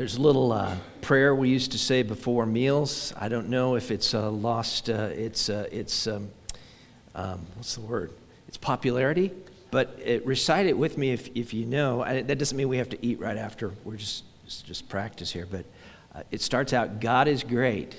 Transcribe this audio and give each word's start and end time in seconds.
There's 0.00 0.16
a 0.16 0.22
little 0.22 0.50
uh, 0.50 0.76
prayer 1.02 1.34
we 1.34 1.50
used 1.50 1.72
to 1.72 1.78
say 1.78 2.02
before 2.02 2.46
meals. 2.46 3.12
I 3.18 3.28
don't 3.28 3.50
know 3.50 3.74
if 3.74 3.90
it's 3.90 4.14
uh, 4.14 4.30
lost 4.30 4.88
uh, 4.88 5.10
its, 5.12 5.50
uh, 5.50 5.68
its 5.70 6.06
um, 6.06 6.30
um, 7.14 7.46
what's 7.56 7.74
the 7.74 7.82
word? 7.82 8.10
Its 8.48 8.56
popularity, 8.56 9.30
but 9.70 9.98
it, 10.02 10.24
recite 10.24 10.64
it 10.64 10.78
with 10.78 10.96
me 10.96 11.10
if, 11.10 11.28
if 11.34 11.52
you 11.52 11.66
know. 11.66 12.02
I, 12.02 12.22
that 12.22 12.38
doesn't 12.38 12.56
mean 12.56 12.70
we 12.70 12.78
have 12.78 12.88
to 12.88 13.06
eat 13.06 13.20
right 13.20 13.36
after. 13.36 13.72
We're 13.84 13.96
just, 13.96 14.24
just, 14.46 14.64
just 14.64 14.88
practice 14.88 15.30
here. 15.32 15.44
But 15.44 15.66
uh, 16.14 16.22
it 16.30 16.40
starts 16.40 16.72
out 16.72 17.02
God 17.02 17.28
is 17.28 17.42
great. 17.42 17.94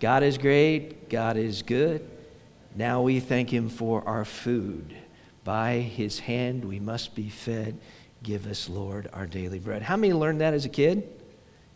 God 0.00 0.24
is 0.24 0.38
great. 0.38 1.08
God 1.08 1.36
is 1.36 1.62
good. 1.62 2.04
Now 2.74 3.00
we 3.00 3.20
thank 3.20 3.48
Him 3.48 3.68
for 3.68 4.02
our 4.08 4.24
food. 4.24 4.96
By 5.44 5.74
His 5.74 6.18
hand 6.18 6.64
we 6.64 6.80
must 6.80 7.14
be 7.14 7.28
fed. 7.28 7.78
Give 8.24 8.46
us, 8.46 8.70
Lord, 8.70 9.10
our 9.12 9.26
daily 9.26 9.58
bread. 9.58 9.82
How 9.82 9.96
many 9.98 10.14
learned 10.14 10.40
that 10.40 10.54
as 10.54 10.64
a 10.64 10.70
kid? 10.70 11.06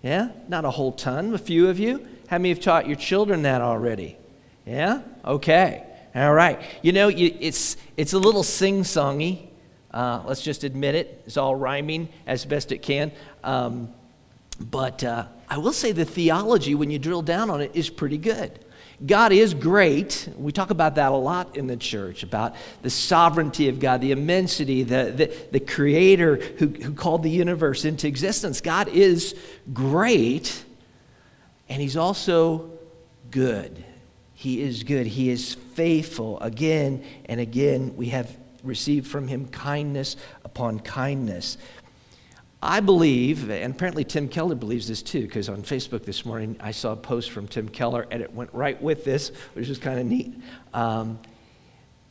Yeah? 0.02 0.30
Not 0.48 0.64
a 0.64 0.70
whole 0.70 0.92
ton, 0.92 1.34
a 1.34 1.38
few 1.38 1.68
of 1.68 1.78
you. 1.78 2.08
How 2.28 2.38
many 2.38 2.48
have 2.48 2.60
taught 2.60 2.86
your 2.86 2.96
children 2.96 3.42
that 3.42 3.60
already? 3.60 4.16
Yeah? 4.64 5.02
Okay. 5.26 5.84
All 6.14 6.32
right. 6.32 6.58
You 6.80 6.92
know, 6.92 7.08
you, 7.08 7.36
it's, 7.38 7.76
it's 7.98 8.14
a 8.14 8.18
little 8.18 8.42
sing 8.42 8.80
songy. 8.80 9.48
Uh, 9.92 10.22
let's 10.26 10.40
just 10.40 10.64
admit 10.64 10.94
it. 10.94 11.22
It's 11.26 11.36
all 11.36 11.54
rhyming 11.54 12.08
as 12.26 12.46
best 12.46 12.72
it 12.72 12.78
can. 12.78 13.12
Um, 13.44 13.92
but 14.58 15.04
uh, 15.04 15.26
I 15.50 15.58
will 15.58 15.74
say 15.74 15.92
the 15.92 16.06
theology, 16.06 16.74
when 16.74 16.90
you 16.90 16.98
drill 16.98 17.20
down 17.20 17.50
on 17.50 17.60
it, 17.60 17.72
is 17.74 17.90
pretty 17.90 18.18
good. 18.18 18.58
God 19.04 19.32
is 19.32 19.54
great. 19.54 20.28
We 20.36 20.50
talk 20.50 20.70
about 20.70 20.96
that 20.96 21.12
a 21.12 21.16
lot 21.16 21.56
in 21.56 21.68
the 21.68 21.76
church 21.76 22.24
about 22.24 22.56
the 22.82 22.90
sovereignty 22.90 23.68
of 23.68 23.78
God, 23.78 24.00
the 24.00 24.10
immensity, 24.10 24.82
the, 24.82 25.12
the, 25.16 25.36
the 25.52 25.60
creator 25.60 26.36
who, 26.36 26.66
who 26.66 26.92
called 26.92 27.22
the 27.22 27.30
universe 27.30 27.84
into 27.84 28.08
existence. 28.08 28.60
God 28.60 28.88
is 28.88 29.36
great, 29.72 30.64
and 31.68 31.80
He's 31.80 31.96
also 31.96 32.72
good. 33.30 33.84
He 34.34 34.62
is 34.62 34.82
good. 34.82 35.06
He 35.06 35.30
is 35.30 35.54
faithful. 35.54 36.40
Again 36.40 37.04
and 37.26 37.40
again, 37.40 37.96
we 37.96 38.06
have 38.06 38.36
received 38.64 39.06
from 39.06 39.28
Him 39.28 39.46
kindness 39.46 40.16
upon 40.44 40.80
kindness. 40.80 41.56
I 42.60 42.80
believe, 42.80 43.50
and 43.50 43.74
apparently 43.74 44.02
Tim 44.02 44.28
Keller 44.28 44.56
believes 44.56 44.88
this 44.88 45.00
too, 45.00 45.22
because 45.22 45.48
on 45.48 45.62
Facebook 45.62 46.04
this 46.04 46.26
morning 46.26 46.56
I 46.58 46.72
saw 46.72 46.92
a 46.92 46.96
post 46.96 47.30
from 47.30 47.46
Tim 47.46 47.68
Keller 47.68 48.06
and 48.10 48.20
it 48.20 48.34
went 48.34 48.52
right 48.52 48.80
with 48.82 49.04
this, 49.04 49.30
which 49.52 49.68
is 49.68 49.78
kind 49.78 50.00
of 50.00 50.06
neat. 50.06 50.34
Um, 50.74 51.20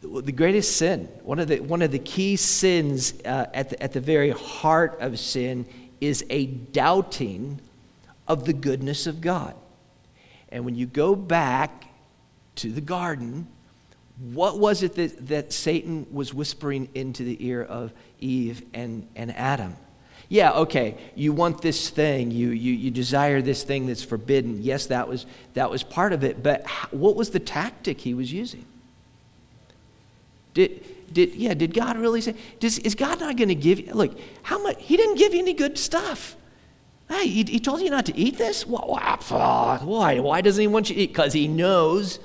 the 0.02 0.32
greatest 0.32 0.78
sin, 0.78 1.10
one 1.24 1.40
of 1.40 1.50
the, 1.50 1.60
one 1.60 1.82
of 1.82 1.92
the 1.92 2.00
key 2.00 2.38
sins 2.38 3.16
uh, 3.26 3.48
at, 3.54 3.72
the, 3.72 3.84
at 3.84 3.92
the 3.92 4.00
very 4.00 4.30
heart 4.30 4.98
of 5.02 5.20
sin, 5.20 5.66
is 6.00 6.24
a 6.30 6.46
doubting 6.46 7.60
of 8.28 8.46
the 8.46 8.54
goodness 8.54 9.06
of 9.06 9.20
God. 9.20 9.54
And 10.50 10.64
when 10.64 10.76
you 10.76 10.86
go 10.86 11.14
back 11.14 11.88
to 12.56 12.72
the 12.72 12.80
garden, 12.80 13.48
what 14.32 14.60
was 14.60 14.82
it 14.82 14.96
that, 14.96 15.28
that 15.28 15.52
Satan 15.52 16.08
was 16.12 16.34
whispering 16.34 16.88
into 16.96 17.24
the 17.24 17.46
ear 17.46 17.64
of 17.64 17.92
Eve 18.20 18.64
and, 18.74 19.08
and 19.16 19.36
Adam? 19.36 19.76
Yeah, 20.30 20.52
okay, 20.52 20.98
you 21.16 21.32
want 21.32 21.62
this 21.62 21.90
thing, 21.90 22.32
you, 22.32 22.50
you, 22.50 22.74
you 22.74 22.92
desire 22.92 23.42
this 23.42 23.64
thing 23.64 23.88
that's 23.88 24.04
forbidden. 24.04 24.62
Yes, 24.62 24.88
that 24.88 25.08
was, 25.08 25.26
that 25.54 25.72
was 25.72 25.84
part 25.84 26.12
of 26.12 26.24
it, 26.24 26.44
but 26.44 26.68
what 26.92 27.16
was 27.16 27.30
the 27.30 27.40
tactic 27.40 28.02
he 28.02 28.14
was 28.14 28.32
using? 28.32 28.66
Did, 30.54 31.14
did, 31.14 31.34
yeah, 31.36 31.54
did 31.54 31.74
God 31.74 31.98
really 31.98 32.20
say, 32.20 32.36
does, 32.60 32.78
is 32.80 32.94
God 32.94 33.22
not 33.22 33.38
going 33.38 33.48
to 33.48 33.56
give 33.56 33.80
you, 33.80 33.94
look, 33.94 34.20
how 34.44 34.62
much, 34.62 34.76
he 34.80 34.98
didn't 34.98 35.16
give 35.16 35.34
you 35.34 35.40
any 35.40 35.54
good 35.54 35.78
stuff. 35.78 36.36
Hey, 37.10 37.28
he, 37.28 37.44
he 37.44 37.60
told 37.62 37.80
you 37.80 37.90
not 37.90 38.06
to 38.08 38.18
eat 38.18 38.38
this? 38.38 38.68
Why, 38.68 39.18
why, 40.20 40.42
doesn't 40.42 40.60
he 40.62 40.68
want 40.68 40.90
you 40.90 40.96
to 40.96 41.02
eat? 41.02 41.08
Because 41.08 41.32
he 41.32 41.48
knows, 41.48 42.20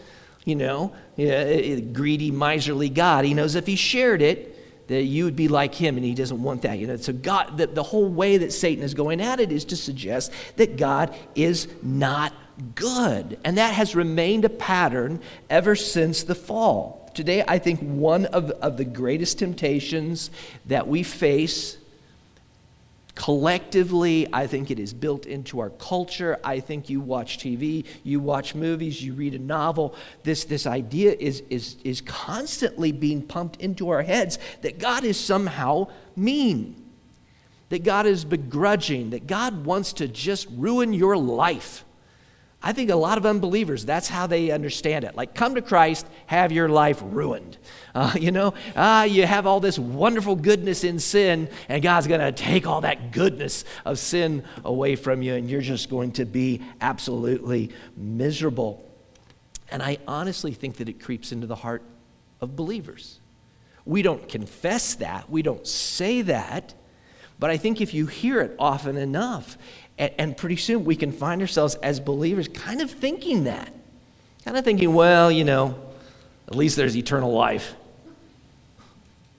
you 0.44 0.56
know, 0.56 0.92
yeah, 1.14 1.76
greedy, 1.76 2.32
miserly 2.32 2.88
God, 2.88 3.24
he 3.24 3.32
knows 3.32 3.54
if 3.54 3.66
he 3.66 3.76
shared 3.76 4.22
it, 4.22 4.51
that 4.92 5.04
you 5.04 5.24
would 5.24 5.36
be 5.36 5.48
like 5.48 5.74
him 5.74 5.96
and 5.96 6.04
he 6.04 6.14
doesn't 6.14 6.42
want 6.42 6.62
that 6.62 6.78
you 6.78 6.86
know? 6.86 6.96
So 6.96 7.12
god 7.12 7.58
the, 7.58 7.66
the 7.66 7.82
whole 7.82 8.08
way 8.08 8.36
that 8.38 8.52
satan 8.52 8.84
is 8.84 8.94
going 8.94 9.20
at 9.20 9.40
it 9.40 9.52
is 9.52 9.64
to 9.66 9.76
suggest 9.76 10.32
that 10.56 10.76
god 10.76 11.14
is 11.34 11.68
not 11.82 12.32
good. 12.74 13.38
And 13.44 13.56
that 13.58 13.74
has 13.74 13.96
remained 13.96 14.44
a 14.44 14.50
pattern 14.50 15.20
ever 15.48 15.74
since 15.74 16.22
the 16.22 16.34
fall. 16.34 17.10
Today 17.14 17.44
i 17.46 17.58
think 17.58 17.80
one 17.80 18.26
of, 18.26 18.50
of 18.50 18.76
the 18.76 18.84
greatest 18.84 19.38
temptations 19.38 20.30
that 20.66 20.86
we 20.86 21.02
face 21.02 21.78
Collectively, 23.14 24.26
I 24.32 24.46
think 24.46 24.70
it 24.70 24.78
is 24.78 24.94
built 24.94 25.26
into 25.26 25.60
our 25.60 25.68
culture. 25.68 26.38
I 26.42 26.60
think 26.60 26.88
you 26.88 27.00
watch 27.00 27.38
TV, 27.38 27.84
you 28.02 28.20
watch 28.20 28.54
movies, 28.54 29.02
you 29.02 29.12
read 29.12 29.34
a 29.34 29.38
novel. 29.38 29.94
This, 30.22 30.44
this 30.44 30.66
idea 30.66 31.14
is, 31.18 31.42
is, 31.50 31.76
is 31.84 32.00
constantly 32.00 32.90
being 32.90 33.20
pumped 33.20 33.60
into 33.60 33.90
our 33.90 34.02
heads 34.02 34.38
that 34.62 34.78
God 34.78 35.04
is 35.04 35.20
somehow 35.20 35.88
mean, 36.16 36.90
that 37.68 37.84
God 37.84 38.06
is 38.06 38.24
begrudging, 38.24 39.10
that 39.10 39.26
God 39.26 39.66
wants 39.66 39.92
to 39.94 40.08
just 40.08 40.48
ruin 40.50 40.94
your 40.94 41.16
life. 41.16 41.84
I 42.64 42.72
think 42.72 42.90
a 42.90 42.96
lot 42.96 43.18
of 43.18 43.26
unbelievers, 43.26 43.84
that's 43.84 44.08
how 44.08 44.28
they 44.28 44.52
understand 44.52 45.04
it. 45.04 45.16
Like, 45.16 45.34
come 45.34 45.56
to 45.56 45.62
Christ, 45.62 46.06
have 46.26 46.52
your 46.52 46.68
life 46.68 47.00
ruined. 47.04 47.58
Uh, 47.94 48.10
you 48.18 48.32
know, 48.32 48.54
ah, 48.74 49.04
you 49.04 49.26
have 49.26 49.46
all 49.46 49.60
this 49.60 49.78
wonderful 49.78 50.34
goodness 50.34 50.82
in 50.82 50.98
sin, 50.98 51.46
and 51.68 51.82
God's 51.82 52.06
going 52.06 52.22
to 52.22 52.32
take 52.32 52.66
all 52.66 52.80
that 52.80 53.12
goodness 53.12 53.66
of 53.84 53.98
sin 53.98 54.44
away 54.64 54.96
from 54.96 55.20
you, 55.20 55.34
and 55.34 55.50
you're 55.50 55.60
just 55.60 55.90
going 55.90 56.12
to 56.12 56.24
be 56.24 56.62
absolutely 56.80 57.70
miserable. 57.94 58.82
And 59.70 59.82
I 59.82 59.98
honestly 60.08 60.52
think 60.54 60.78
that 60.78 60.88
it 60.88 61.02
creeps 61.02 61.32
into 61.32 61.46
the 61.46 61.54
heart 61.54 61.82
of 62.40 62.56
believers. 62.56 63.20
We 63.84 64.00
don't 64.00 64.26
confess 64.26 64.94
that, 64.94 65.28
we 65.28 65.42
don't 65.42 65.66
say 65.66 66.22
that, 66.22 66.72
but 67.38 67.50
I 67.50 67.58
think 67.58 67.82
if 67.82 67.92
you 67.92 68.06
hear 68.06 68.40
it 68.40 68.54
often 68.58 68.96
enough, 68.96 69.58
and, 70.02 70.12
and 70.18 70.36
pretty 70.36 70.56
soon 70.56 70.84
we 70.84 70.96
can 70.96 71.12
find 71.12 71.40
ourselves 71.40 71.76
as 71.76 72.00
believers 72.00 72.48
kind 72.48 72.80
of 72.80 72.90
thinking 72.90 73.44
that. 73.44 73.72
Kind 74.44 74.56
of 74.56 74.64
thinking, 74.64 74.94
well, 74.94 75.30
you 75.30 75.44
know, 75.44 75.78
at 76.48 76.56
least 76.56 76.76
there's 76.76 76.96
eternal 76.96 77.32
life. 77.32 77.74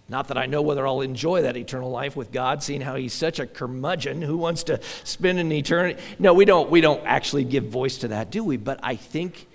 Not 0.07 0.29
that 0.29 0.37
I 0.37 0.45
know 0.45 0.61
whether 0.61 0.87
I'll 0.87 1.01
enjoy 1.01 1.41
that 1.41 1.57
eternal 1.57 1.91
life 1.91 2.15
with 2.15 2.31
God, 2.31 2.63
seeing 2.63 2.79
how 2.79 2.95
He's 2.95 3.13
such 3.13 3.39
a 3.39 3.45
curmudgeon 3.45 4.21
who 4.21 4.37
wants 4.37 4.63
to 4.63 4.79
spend 5.03 5.37
an 5.39 5.51
eternity. 5.51 6.01
No, 6.17 6.33
we 6.33 6.45
don't, 6.45 6.69
we 6.69 6.79
don't 6.79 7.05
actually 7.05 7.43
give 7.43 7.65
voice 7.65 7.97
to 7.97 8.09
that, 8.09 8.31
do 8.31 8.41
we? 8.41 8.55
But 8.55 8.79
I 8.83 8.95
think 8.95 9.47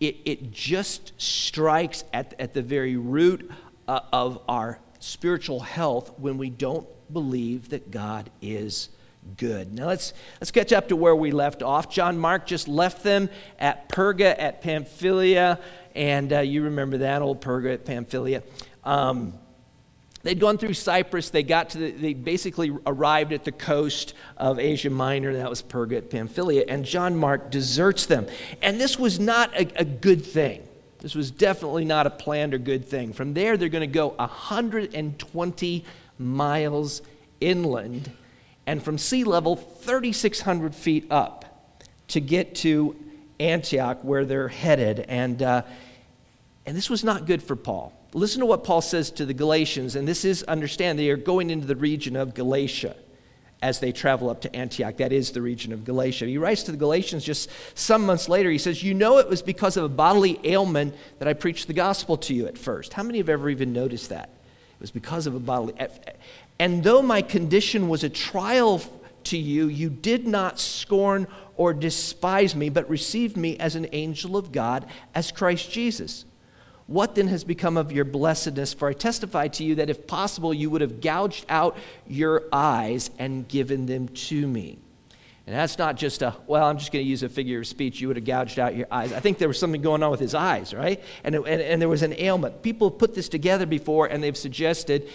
it, 0.00 0.16
it 0.24 0.50
just 0.50 1.12
strikes 1.20 2.04
at, 2.14 2.32
at 2.38 2.54
the 2.54 2.62
very 2.62 2.96
root 2.96 3.50
uh, 3.86 4.00
of 4.14 4.40
our 4.48 4.78
spiritual 4.98 5.60
health 5.60 6.18
when 6.18 6.38
we 6.38 6.48
don't 6.48 6.86
believe 7.12 7.68
that 7.68 7.90
God 7.90 8.30
is 8.40 8.88
good. 9.36 9.72
Now 9.72 9.86
let's, 9.86 10.12
let's 10.40 10.50
catch 10.50 10.72
up 10.72 10.88
to 10.88 10.96
where 10.96 11.16
we 11.16 11.30
left 11.30 11.62
off. 11.62 11.90
John 11.90 12.18
Mark 12.18 12.46
just 12.46 12.68
left 12.68 13.02
them 13.02 13.28
at 13.58 13.88
Perga 13.88 14.34
at 14.38 14.62
Pamphylia, 14.62 15.60
and 15.94 16.32
uh, 16.32 16.40
you 16.40 16.64
remember 16.64 16.98
that 16.98 17.22
old 17.22 17.40
Perga 17.40 17.74
at 17.74 17.84
Pamphylia. 17.84 18.42
Um, 18.84 19.34
they'd 20.22 20.40
gone 20.40 20.58
through 20.58 20.74
Cyprus. 20.74 21.30
They 21.30 21.42
got 21.42 21.70
to 21.70 21.78
the, 21.78 21.90
they 21.90 22.14
basically 22.14 22.76
arrived 22.86 23.32
at 23.32 23.44
the 23.44 23.52
coast 23.52 24.14
of 24.36 24.58
Asia 24.58 24.90
Minor. 24.90 25.34
That 25.34 25.50
was 25.50 25.62
Perga 25.62 25.98
at 25.98 26.10
Pamphylia, 26.10 26.64
and 26.68 26.84
John 26.84 27.16
Mark 27.16 27.50
deserts 27.50 28.06
them. 28.06 28.26
And 28.62 28.80
this 28.80 28.98
was 28.98 29.18
not 29.18 29.54
a, 29.54 29.68
a 29.80 29.84
good 29.84 30.24
thing. 30.24 30.68
This 30.98 31.14
was 31.14 31.30
definitely 31.30 31.84
not 31.84 32.06
a 32.06 32.10
planned 32.10 32.54
or 32.54 32.58
good 32.58 32.86
thing. 32.86 33.12
From 33.12 33.34
there, 33.34 33.56
they're 33.56 33.68
going 33.68 33.82
to 33.82 33.86
go 33.86 34.08
120 34.10 35.84
miles 36.18 37.02
inland 37.40 38.10
and 38.66 38.82
from 38.82 38.98
sea 38.98 39.24
level 39.24 39.56
3,600 39.56 40.74
feet 40.74 41.06
up 41.10 41.44
to 42.08 42.20
get 42.20 42.54
to 42.56 42.96
Antioch 43.40 43.98
where 44.02 44.24
they're 44.24 44.48
headed. 44.48 45.00
And, 45.00 45.42
uh, 45.42 45.62
and 46.66 46.76
this 46.76 46.88
was 46.88 47.04
not 47.04 47.26
good 47.26 47.42
for 47.42 47.56
Paul. 47.56 47.92
Listen 48.12 48.40
to 48.40 48.46
what 48.46 48.62
Paul 48.62 48.80
says 48.80 49.10
to 49.12 49.26
the 49.26 49.34
Galatians, 49.34 49.96
and 49.96 50.06
this 50.06 50.24
is, 50.24 50.44
understand, 50.44 50.98
they 50.98 51.10
are 51.10 51.16
going 51.16 51.50
into 51.50 51.66
the 51.66 51.76
region 51.76 52.14
of 52.14 52.32
Galatia 52.32 52.94
as 53.60 53.80
they 53.80 53.92
travel 53.92 54.28
up 54.28 54.42
to 54.42 54.54
Antioch. 54.54 54.98
That 54.98 55.12
is 55.12 55.32
the 55.32 55.42
region 55.42 55.72
of 55.72 55.84
Galatia. 55.84 56.26
He 56.26 56.38
writes 56.38 56.62
to 56.64 56.70
the 56.70 56.76
Galatians 56.76 57.24
just 57.24 57.50
some 57.74 58.06
months 58.06 58.28
later. 58.28 58.50
He 58.50 58.58
says, 58.58 58.82
You 58.82 58.94
know, 58.94 59.18
it 59.18 59.28
was 59.28 59.42
because 59.42 59.76
of 59.76 59.84
a 59.84 59.88
bodily 59.88 60.38
ailment 60.44 60.94
that 61.18 61.26
I 61.26 61.32
preached 61.32 61.66
the 61.66 61.72
gospel 61.72 62.16
to 62.18 62.34
you 62.34 62.46
at 62.46 62.58
first. 62.58 62.92
How 62.92 63.02
many 63.02 63.18
have 63.18 63.28
ever 63.28 63.48
even 63.50 63.72
noticed 63.72 64.10
that? 64.10 64.28
It 64.28 64.80
was 64.80 64.90
because 64.90 65.26
of 65.26 65.34
a 65.34 65.40
bodily. 65.40 65.74
And 66.58 66.84
though 66.84 67.02
my 67.02 67.22
condition 67.22 67.88
was 67.88 68.04
a 68.04 68.08
trial 68.08 68.80
to 69.24 69.38
you, 69.38 69.66
you 69.66 69.90
did 69.90 70.26
not 70.26 70.60
scorn 70.60 71.26
or 71.56 71.72
despise 71.72 72.54
me, 72.54 72.68
but 72.68 72.88
received 72.88 73.36
me 73.36 73.56
as 73.58 73.74
an 73.74 73.88
angel 73.92 74.36
of 74.36 74.52
God, 74.52 74.86
as 75.14 75.32
Christ 75.32 75.70
Jesus. 75.70 76.24
What 76.86 77.14
then 77.14 77.28
has 77.28 77.44
become 77.44 77.76
of 77.76 77.92
your 77.92 78.04
blessedness? 78.04 78.74
For 78.74 78.88
I 78.88 78.92
testify 78.92 79.48
to 79.48 79.64
you 79.64 79.76
that 79.76 79.88
if 79.88 80.06
possible, 80.06 80.52
you 80.52 80.68
would 80.70 80.82
have 80.82 81.00
gouged 81.00 81.46
out 81.48 81.76
your 82.06 82.44
eyes 82.52 83.10
and 83.18 83.48
given 83.48 83.86
them 83.86 84.08
to 84.08 84.46
me. 84.46 84.78
And 85.46 85.54
that's 85.54 85.76
not 85.76 85.96
just 85.96 86.22
a, 86.22 86.34
well, 86.46 86.64
I'm 86.66 86.78
just 86.78 86.90
going 86.90 87.04
to 87.04 87.08
use 87.08 87.22
a 87.22 87.28
figure 87.28 87.58
of 87.60 87.66
speech. 87.66 88.00
You 88.00 88.08
would 88.08 88.16
have 88.16 88.24
gouged 88.24 88.58
out 88.58 88.74
your 88.74 88.86
eyes. 88.90 89.12
I 89.12 89.20
think 89.20 89.36
there 89.36 89.48
was 89.48 89.58
something 89.58 89.82
going 89.82 90.02
on 90.02 90.10
with 90.10 90.20
his 90.20 90.34
eyes, 90.34 90.72
right? 90.72 91.02
And, 91.22 91.34
and, 91.34 91.46
and 91.46 91.82
there 91.82 91.88
was 91.88 92.02
an 92.02 92.14
ailment. 92.18 92.62
People 92.62 92.88
have 92.88 92.98
put 92.98 93.14
this 93.14 93.28
together 93.28 93.66
before 93.66 94.06
and 94.06 94.22
they've 94.22 94.36
suggested, 94.36 95.10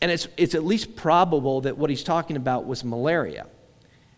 and 0.00 0.10
it's, 0.10 0.28
it's 0.36 0.54
at 0.54 0.64
least 0.64 0.96
probable 0.96 1.60
that 1.62 1.76
what 1.76 1.90
he's 1.90 2.02
talking 2.02 2.36
about 2.36 2.66
was 2.66 2.84
malaria. 2.84 3.46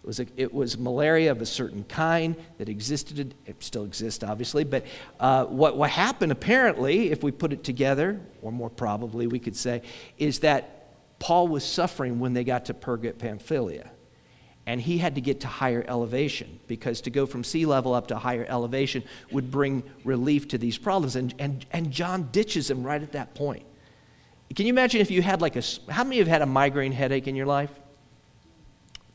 It 0.02 0.06
was, 0.06 0.20
a, 0.20 0.26
it 0.36 0.52
was 0.52 0.78
malaria 0.78 1.30
of 1.30 1.40
a 1.40 1.46
certain 1.46 1.84
kind 1.84 2.34
that 2.58 2.68
existed, 2.68 3.34
it 3.46 3.62
still 3.62 3.84
exists, 3.84 4.24
obviously, 4.24 4.64
but 4.64 4.84
uh, 5.20 5.44
what, 5.44 5.76
what 5.76 5.90
happened 5.90 6.32
apparently, 6.32 7.12
if 7.12 7.22
we 7.22 7.30
put 7.30 7.52
it 7.52 7.62
together, 7.62 8.20
or 8.42 8.50
more 8.50 8.70
probably 8.70 9.28
we 9.28 9.38
could 9.38 9.56
say, 9.56 9.82
is 10.18 10.40
that 10.40 11.18
Paul 11.20 11.46
was 11.46 11.64
suffering 11.64 12.18
when 12.18 12.32
they 12.32 12.42
got 12.42 12.64
to 12.64 12.74
Perga 12.74 13.16
Pamphylia 13.16 13.92
and 14.66 14.80
he 14.80 14.98
had 14.98 15.16
to 15.16 15.20
get 15.20 15.40
to 15.40 15.46
higher 15.46 15.84
elevation 15.86 16.60
because 16.66 17.00
to 17.02 17.10
go 17.10 17.26
from 17.26 17.42
sea 17.42 17.66
level 17.66 17.94
up 17.94 18.08
to 18.08 18.16
higher 18.16 18.46
elevation 18.48 19.02
would 19.30 19.50
bring 19.50 19.82
relief 20.04 20.48
to 20.48 20.58
these 20.58 20.78
problems. 20.78 21.16
And, 21.16 21.34
and, 21.38 21.66
and 21.72 21.90
John 21.90 22.28
ditches 22.30 22.70
him 22.70 22.82
right 22.84 23.02
at 23.02 23.12
that 23.12 23.34
point. 23.34 23.64
Can 24.54 24.66
you 24.66 24.72
imagine 24.72 25.00
if 25.00 25.10
you 25.10 25.22
had 25.22 25.40
like 25.40 25.56
a, 25.56 25.62
how 25.90 26.04
many 26.04 26.18
have 26.18 26.28
had 26.28 26.42
a 26.42 26.46
migraine 26.46 26.92
headache 26.92 27.26
in 27.26 27.36
your 27.36 27.46
life? 27.46 27.70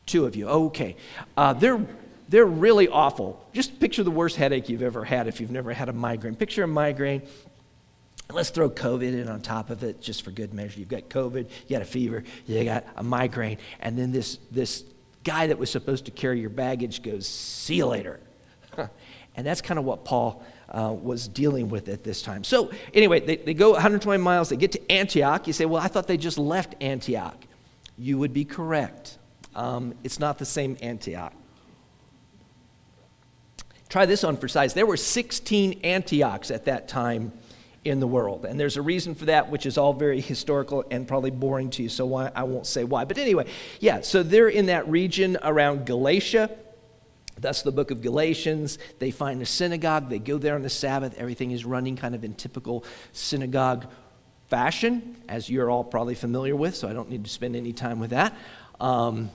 Two 0.06 0.24
of 0.24 0.34
you. 0.34 0.48
Okay. 0.48 0.96
Uh, 1.36 1.52
they're, 1.52 1.84
they're 2.28 2.46
really 2.46 2.88
awful. 2.88 3.44
Just 3.52 3.78
picture 3.78 4.02
the 4.02 4.10
worst 4.10 4.36
headache 4.36 4.68
you've 4.68 4.82
ever 4.82 5.04
had 5.04 5.28
if 5.28 5.40
you've 5.40 5.50
never 5.50 5.72
had 5.72 5.88
a 5.88 5.92
migraine. 5.92 6.34
Picture 6.34 6.64
a 6.64 6.68
migraine. 6.68 7.22
Let's 8.30 8.50
throw 8.50 8.68
COVID 8.68 9.02
in 9.02 9.28
on 9.28 9.40
top 9.40 9.70
of 9.70 9.82
it 9.82 10.00
just 10.00 10.22
for 10.22 10.30
good 10.30 10.52
measure. 10.52 10.78
You've 10.78 10.88
got 10.88 11.08
COVID, 11.08 11.48
you 11.66 11.76
got 11.76 11.82
a 11.82 11.86
fever, 11.86 12.24
you 12.46 12.62
got 12.64 12.84
a 12.96 13.02
migraine, 13.02 13.56
and 13.80 13.98
then 13.98 14.12
this, 14.12 14.38
this 14.50 14.84
guy 15.24 15.46
that 15.46 15.58
was 15.58 15.70
supposed 15.70 16.04
to 16.06 16.10
carry 16.10 16.38
your 16.38 16.50
baggage 16.50 17.02
goes, 17.02 17.26
See 17.26 17.76
you 17.76 17.86
later. 17.86 18.20
and 18.76 19.46
that's 19.46 19.62
kind 19.62 19.78
of 19.78 19.86
what 19.86 20.04
Paul 20.04 20.44
uh, 20.70 20.92
was 20.92 21.28
dealing 21.28 21.68
with 21.68 21.88
at 21.88 22.04
this 22.04 22.22
time. 22.22 22.44
So, 22.44 22.70
anyway, 22.92 23.20
they, 23.20 23.36
they 23.36 23.54
go 23.54 23.70
120 23.70 24.22
miles, 24.22 24.48
they 24.48 24.56
get 24.56 24.72
to 24.72 24.92
Antioch. 24.92 25.46
You 25.46 25.52
say, 25.52 25.64
Well, 25.64 25.82
I 25.82 25.88
thought 25.88 26.06
they 26.06 26.16
just 26.16 26.38
left 26.38 26.74
Antioch. 26.80 27.44
You 27.96 28.18
would 28.18 28.32
be 28.32 28.44
correct. 28.44 29.18
Um, 29.54 29.94
it's 30.04 30.20
not 30.20 30.38
the 30.38 30.44
same 30.44 30.76
Antioch. 30.80 31.32
Try 33.88 34.04
this 34.04 34.22
on 34.22 34.36
for 34.36 34.48
size. 34.48 34.74
There 34.74 34.86
were 34.86 34.98
16 34.98 35.80
Antiochs 35.82 36.50
at 36.50 36.66
that 36.66 36.88
time 36.88 37.32
in 37.84 38.00
the 38.00 38.06
world. 38.06 38.44
And 38.44 38.60
there's 38.60 38.76
a 38.76 38.82
reason 38.82 39.14
for 39.14 39.26
that, 39.26 39.50
which 39.50 39.64
is 39.64 39.78
all 39.78 39.92
very 39.92 40.20
historical 40.20 40.84
and 40.90 41.08
probably 41.08 41.30
boring 41.30 41.70
to 41.70 41.82
you, 41.82 41.88
so 41.88 42.06
why, 42.06 42.30
I 42.34 42.42
won't 42.42 42.66
say 42.66 42.84
why. 42.84 43.04
But 43.04 43.18
anyway, 43.18 43.46
yeah, 43.80 44.02
so 44.02 44.22
they're 44.22 44.48
in 44.48 44.66
that 44.66 44.88
region 44.88 45.38
around 45.42 45.86
Galatia. 45.86 46.50
That's 47.40 47.62
the 47.62 47.72
book 47.72 47.90
of 47.90 48.02
Galatians. 48.02 48.78
They 48.98 49.10
find 49.10 49.40
a 49.42 49.46
synagogue. 49.46 50.08
They 50.08 50.18
go 50.18 50.38
there 50.38 50.54
on 50.54 50.62
the 50.62 50.70
Sabbath. 50.70 51.16
Everything 51.18 51.50
is 51.50 51.64
running 51.64 51.96
kind 51.96 52.14
of 52.14 52.24
in 52.24 52.34
typical 52.34 52.84
synagogue 53.12 53.86
fashion, 54.48 55.16
as 55.28 55.50
you're 55.50 55.70
all 55.70 55.84
probably 55.84 56.14
familiar 56.14 56.56
with, 56.56 56.74
so 56.74 56.88
I 56.88 56.92
don't 56.92 57.10
need 57.10 57.24
to 57.24 57.30
spend 57.30 57.54
any 57.54 57.72
time 57.72 58.00
with 58.00 58.10
that. 58.10 58.34
Um, 58.80 59.30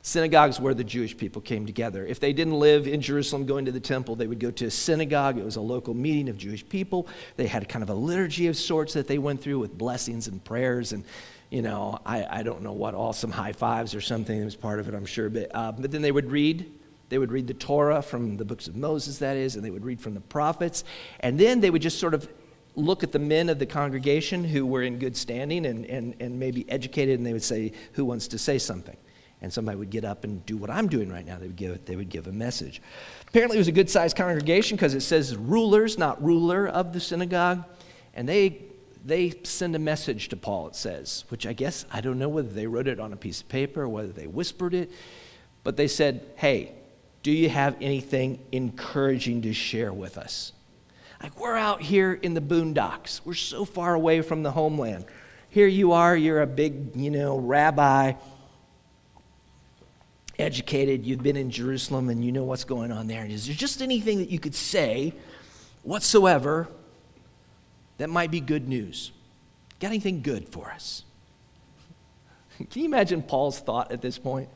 Synagogues 0.00 0.58
where 0.58 0.72
the 0.74 0.84
Jewish 0.84 1.16
people 1.16 1.42
came 1.42 1.66
together. 1.66 2.06
If 2.06 2.18
they 2.18 2.32
didn't 2.32 2.58
live 2.58 2.86
in 2.86 3.02
Jerusalem 3.02 3.44
going 3.44 3.66
to 3.66 3.72
the 3.72 3.80
temple, 3.80 4.16
they 4.16 4.26
would 4.26 4.38
go 4.38 4.50
to 4.52 4.66
a 4.66 4.70
synagogue. 4.70 5.36
It 5.36 5.44
was 5.44 5.56
a 5.56 5.60
local 5.60 5.92
meeting 5.92 6.30
of 6.30 6.38
Jewish 6.38 6.66
people. 6.66 7.08
They 7.36 7.46
had 7.46 7.68
kind 7.68 7.82
of 7.82 7.90
a 7.90 7.94
liturgy 7.94 8.46
of 8.46 8.56
sorts 8.56 8.94
that 8.94 9.06
they 9.06 9.18
went 9.18 9.42
through 9.42 9.58
with 9.58 9.76
blessings 9.76 10.28
and 10.28 10.42
prayers 10.42 10.92
and, 10.92 11.04
you 11.50 11.62
know, 11.62 11.98
I, 12.06 12.38
I 12.38 12.42
don't 12.42 12.62
know 12.62 12.72
what, 12.72 12.94
all 12.94 13.12
some 13.12 13.30
high 13.30 13.52
fives 13.52 13.94
or 13.94 14.00
something 14.00 14.38
that 14.38 14.44
was 14.44 14.56
part 14.56 14.78
of 14.78 14.88
it, 14.88 14.94
I'm 14.94 15.04
sure. 15.04 15.28
But, 15.28 15.50
uh, 15.52 15.72
but 15.72 15.90
then 15.90 16.00
they 16.00 16.12
would 16.12 16.30
read. 16.30 16.72
They 17.08 17.18
would 17.18 17.32
read 17.32 17.46
the 17.46 17.54
Torah 17.54 18.02
from 18.02 18.36
the 18.36 18.44
books 18.44 18.68
of 18.68 18.76
Moses, 18.76 19.18
that 19.18 19.36
is, 19.36 19.56
and 19.56 19.64
they 19.64 19.70
would 19.70 19.84
read 19.84 20.00
from 20.00 20.14
the 20.14 20.20
prophets. 20.20 20.84
And 21.20 21.38
then 21.38 21.60
they 21.60 21.70
would 21.70 21.82
just 21.82 21.98
sort 21.98 22.14
of 22.14 22.28
look 22.74 23.02
at 23.02 23.12
the 23.12 23.18
men 23.18 23.48
of 23.48 23.58
the 23.58 23.66
congregation 23.66 24.44
who 24.44 24.66
were 24.66 24.82
in 24.82 24.98
good 24.98 25.16
standing 25.16 25.66
and, 25.66 25.84
and, 25.86 26.14
and 26.20 26.38
maybe 26.38 26.70
educated, 26.70 27.18
and 27.18 27.26
they 27.26 27.32
would 27.32 27.42
say, 27.42 27.72
Who 27.92 28.04
wants 28.04 28.28
to 28.28 28.38
say 28.38 28.58
something? 28.58 28.96
and 29.40 29.52
somebody 29.52 29.78
would 29.78 29.90
get 29.90 30.04
up 30.04 30.24
and 30.24 30.44
do 30.46 30.56
what 30.56 30.70
I'm 30.70 30.88
doing 30.88 31.10
right 31.10 31.24
now. 31.24 31.38
They 31.38 31.46
would 31.46 31.56
give, 31.56 31.84
they 31.84 31.96
would 31.96 32.08
give 32.08 32.26
a 32.26 32.32
message. 32.32 32.82
Apparently, 33.28 33.56
it 33.56 33.60
was 33.60 33.68
a 33.68 33.72
good 33.72 33.88
sized 33.88 34.16
congregation 34.16 34.76
because 34.76 34.94
it 34.94 35.00
says 35.00 35.36
rulers, 35.36 35.96
not 35.96 36.22
ruler 36.22 36.66
of 36.66 36.92
the 36.92 37.00
synagogue. 37.00 37.64
And 38.14 38.28
they, 38.28 38.62
they 39.04 39.34
send 39.44 39.76
a 39.76 39.78
message 39.78 40.28
to 40.30 40.36
Paul, 40.36 40.68
it 40.68 40.76
says, 40.76 41.24
which 41.28 41.46
I 41.46 41.52
guess, 41.52 41.84
I 41.92 42.00
don't 42.00 42.18
know 42.18 42.28
whether 42.28 42.48
they 42.48 42.66
wrote 42.66 42.88
it 42.88 42.98
on 42.98 43.12
a 43.12 43.16
piece 43.16 43.40
of 43.40 43.48
paper 43.48 43.82
or 43.82 43.88
whether 43.88 44.12
they 44.12 44.26
whispered 44.26 44.74
it. 44.74 44.90
But 45.62 45.76
they 45.76 45.88
said, 45.88 46.26
hey, 46.36 46.72
do 47.22 47.30
you 47.30 47.48
have 47.48 47.76
anything 47.80 48.38
encouraging 48.52 49.42
to 49.42 49.52
share 49.52 49.92
with 49.92 50.18
us? 50.18 50.52
Like, 51.22 51.38
we're 51.38 51.56
out 51.56 51.82
here 51.82 52.12
in 52.12 52.34
the 52.34 52.40
boondocks. 52.40 53.20
We're 53.24 53.34
so 53.34 53.64
far 53.64 53.94
away 53.94 54.22
from 54.22 54.42
the 54.42 54.52
homeland. 54.52 55.04
Here 55.50 55.66
you 55.66 55.92
are, 55.92 56.16
you're 56.16 56.42
a 56.42 56.46
big, 56.46 56.94
you 56.94 57.10
know, 57.10 57.38
rabbi 57.38 58.12
educated, 60.38 61.04
you've 61.04 61.22
been 61.22 61.36
in 61.36 61.50
Jerusalem, 61.50 62.08
and 62.08 62.24
you 62.24 62.32
know 62.32 62.44
what's 62.44 62.64
going 62.64 62.92
on 62.92 63.06
there. 63.08 63.24
Is 63.24 63.46
there 63.46 63.56
just 63.56 63.82
anything 63.82 64.18
that 64.18 64.30
you 64.30 64.38
could 64.38 64.54
say 64.54 65.12
whatsoever 65.82 66.68
that 67.98 68.08
might 68.08 68.30
be 68.30 68.40
good 68.40 68.68
news? 68.68 69.10
Got 69.80 69.88
anything 69.88 70.22
good 70.22 70.48
for 70.48 70.70
us? 70.70 71.04
Can 72.58 72.82
you 72.82 72.84
imagine 72.84 73.22
Paul's 73.22 73.58
thought 73.58 73.90
at 73.90 74.00
this 74.00 74.18
point? 74.18 74.48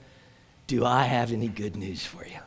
Do 0.67 0.85
I 0.85 1.05
have 1.05 1.33
any 1.33 1.49
good 1.49 1.77
news 1.77 2.05
for 2.07 2.25
you? 2.25 2.39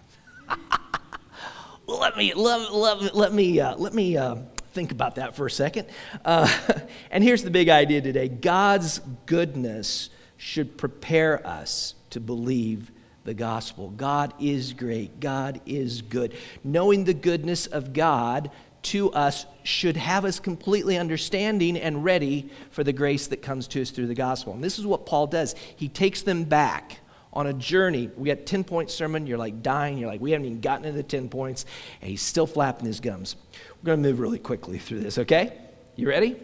let 1.87 2.17
me 2.17 2.33
let, 2.33 2.73
let, 2.73 3.15
let 3.15 3.33
me 3.33 3.59
uh, 3.59 3.75
let 3.75 3.93
me 3.93 4.17
uh, 4.17 4.35
think 4.73 4.91
about 4.91 5.15
that 5.15 5.35
for 5.35 5.45
a 5.45 5.51
second. 5.51 5.87
Uh, 6.23 6.47
and 7.11 7.23
here's 7.23 7.43
the 7.43 7.51
big 7.51 7.69
idea 7.69 8.01
today: 8.01 8.27
God's 8.27 8.99
goodness 9.25 10.09
should 10.37 10.77
prepare 10.77 11.45
us 11.45 11.95
to 12.11 12.19
believe 12.19 12.91
the 13.23 13.33
gospel. 13.33 13.89
God 13.89 14.33
is 14.39 14.73
great. 14.73 15.19
God 15.19 15.59
is 15.65 16.01
good. 16.01 16.35
Knowing 16.63 17.03
the 17.03 17.13
goodness 17.13 17.65
of 17.65 17.93
God 17.93 18.51
to 18.83 19.11
us 19.13 19.47
should 19.63 19.97
have 19.97 20.25
us 20.25 20.39
completely 20.39 20.97
understanding 20.97 21.75
and 21.75 22.03
ready 22.03 22.51
for 22.69 22.83
the 22.83 22.93
grace 22.93 23.27
that 23.27 23.41
comes 23.41 23.67
to 23.69 23.81
us 23.81 23.89
through 23.89 24.05
the 24.05 24.13
gospel. 24.13 24.53
And 24.53 24.63
this 24.63 24.77
is 24.77 24.85
what 24.85 25.07
Paul 25.07 25.25
does. 25.25 25.55
He 25.75 25.89
takes 25.89 26.21
them 26.21 26.43
back 26.43 26.99
on 27.35 27.47
a 27.47 27.53
journey. 27.53 28.09
We 28.15 28.29
got 28.29 28.45
10 28.45 28.63
point 28.63 28.89
sermon. 28.89 29.27
You're 29.27 29.37
like 29.37 29.61
dying. 29.61 29.97
You're 29.97 30.09
like, 30.09 30.21
we 30.21 30.31
haven't 30.31 30.45
even 30.45 30.61
gotten 30.61 30.83
to 30.83 30.91
the 30.91 31.03
10 31.03 31.29
points. 31.29 31.65
And 32.01 32.09
he's 32.09 32.21
still 32.21 32.47
flapping 32.47 32.85
his 32.85 32.99
gums. 32.99 33.35
We're 33.81 33.87
going 33.87 34.03
to 34.03 34.09
move 34.09 34.19
really 34.19 34.39
quickly 34.39 34.79
through 34.79 35.01
this, 35.01 35.17
okay? 35.17 35.57
You 35.95 36.07
ready? 36.07 36.37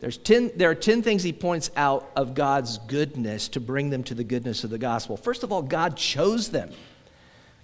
There's 0.00 0.18
ten, 0.18 0.50
there 0.54 0.68
are 0.68 0.74
10 0.74 1.02
things 1.02 1.22
he 1.22 1.32
points 1.32 1.70
out 1.76 2.10
of 2.14 2.34
God's 2.34 2.76
goodness 2.76 3.48
to 3.48 3.60
bring 3.60 3.88
them 3.88 4.02
to 4.04 4.14
the 4.14 4.24
goodness 4.24 4.62
of 4.62 4.68
the 4.68 4.76
gospel. 4.76 5.16
First 5.16 5.44
of 5.44 5.50
all, 5.50 5.62
God 5.62 5.96
chose 5.96 6.50
them. 6.50 6.70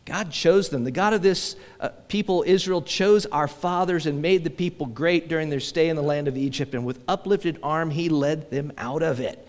God 0.06 0.30
chose 0.32 0.70
them. 0.70 0.84
The 0.84 0.90
God 0.90 1.12
of 1.12 1.20
this 1.20 1.54
uh, 1.80 1.90
people, 2.08 2.42
Israel, 2.46 2.80
chose 2.80 3.26
our 3.26 3.46
fathers 3.46 4.06
and 4.06 4.22
made 4.22 4.44
the 4.44 4.50
people 4.50 4.86
great 4.86 5.28
during 5.28 5.50
their 5.50 5.60
stay 5.60 5.90
in 5.90 5.96
the 5.96 6.02
land 6.02 6.28
of 6.28 6.36
Egypt, 6.38 6.74
and 6.74 6.86
with 6.86 7.00
uplifted 7.06 7.58
arm, 7.62 7.90
he 7.90 8.08
led 8.08 8.50
them 8.50 8.72
out 8.78 9.02
of 9.02 9.20
it. 9.20 9.46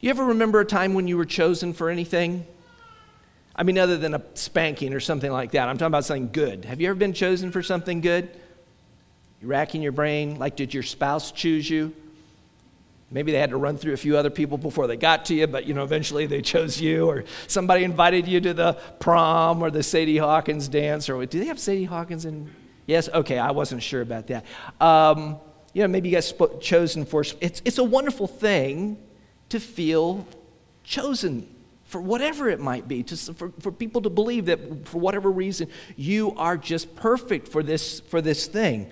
Do 0.00 0.06
you 0.06 0.10
ever 0.10 0.24
remember 0.26 0.60
a 0.60 0.66
time 0.66 0.94
when 0.94 1.08
you 1.08 1.16
were 1.16 1.24
chosen 1.24 1.72
for 1.72 1.88
anything? 1.88 2.44
I 3.58 3.62
mean, 3.62 3.78
other 3.78 3.96
than 3.96 4.14
a 4.14 4.22
spanking 4.34 4.92
or 4.92 5.00
something 5.00 5.32
like 5.32 5.52
that. 5.52 5.68
I'm 5.68 5.78
talking 5.78 5.86
about 5.86 6.04
something 6.04 6.30
good. 6.30 6.66
Have 6.66 6.80
you 6.80 6.88
ever 6.88 6.94
been 6.94 7.14
chosen 7.14 7.50
for 7.50 7.62
something 7.62 8.02
good? 8.02 8.28
You're 9.40 9.50
racking 9.50 9.80
your 9.80 9.92
brain. 9.92 10.38
Like, 10.38 10.56
did 10.56 10.74
your 10.74 10.82
spouse 10.82 11.32
choose 11.32 11.68
you? 11.68 11.94
Maybe 13.10 13.32
they 13.32 13.38
had 13.38 13.50
to 13.50 13.56
run 13.56 13.78
through 13.78 13.94
a 13.94 13.96
few 13.96 14.16
other 14.16 14.30
people 14.30 14.58
before 14.58 14.86
they 14.86 14.96
got 14.96 15.26
to 15.26 15.34
you, 15.34 15.46
but 15.46 15.64
you 15.64 15.74
know, 15.74 15.84
eventually 15.84 16.26
they 16.26 16.42
chose 16.42 16.80
you, 16.80 17.06
or 17.06 17.24
somebody 17.46 17.84
invited 17.84 18.26
you 18.28 18.40
to 18.40 18.52
the 18.52 18.72
prom 18.98 19.62
or 19.62 19.70
the 19.70 19.82
Sadie 19.82 20.18
Hawkins 20.18 20.68
dance, 20.68 21.08
or 21.08 21.24
do 21.24 21.38
they 21.38 21.46
have 21.46 21.60
Sadie 21.60 21.84
Hawkins 21.84 22.24
in? 22.24 22.50
Yes, 22.86 23.08
okay, 23.08 23.38
I 23.38 23.52
wasn't 23.52 23.82
sure 23.82 24.02
about 24.02 24.26
that. 24.26 24.44
Um, 24.80 25.38
you 25.72 25.82
know, 25.82 25.88
maybe 25.88 26.08
you 26.08 26.16
got 26.16 26.24
sp- 26.26 26.60
chosen 26.60 27.04
for. 27.04 27.24
It's 27.40 27.62
it's 27.64 27.78
a 27.78 27.84
wonderful 27.84 28.26
thing 28.26 28.98
to 29.50 29.60
feel 29.60 30.26
chosen 30.82 31.46
for 31.86 32.00
whatever 32.00 32.48
it 32.48 32.60
might 32.60 32.88
be, 32.88 33.02
to, 33.04 33.16
for, 33.16 33.52
for 33.60 33.72
people 33.72 34.02
to 34.02 34.10
believe 34.10 34.46
that 34.46 34.86
for 34.88 34.98
whatever 34.98 35.30
reason 35.30 35.68
you 35.96 36.34
are 36.36 36.56
just 36.56 36.94
perfect 36.96 37.48
for 37.48 37.62
this 37.62 38.00
for 38.00 38.20
this 38.20 38.46
thing. 38.46 38.90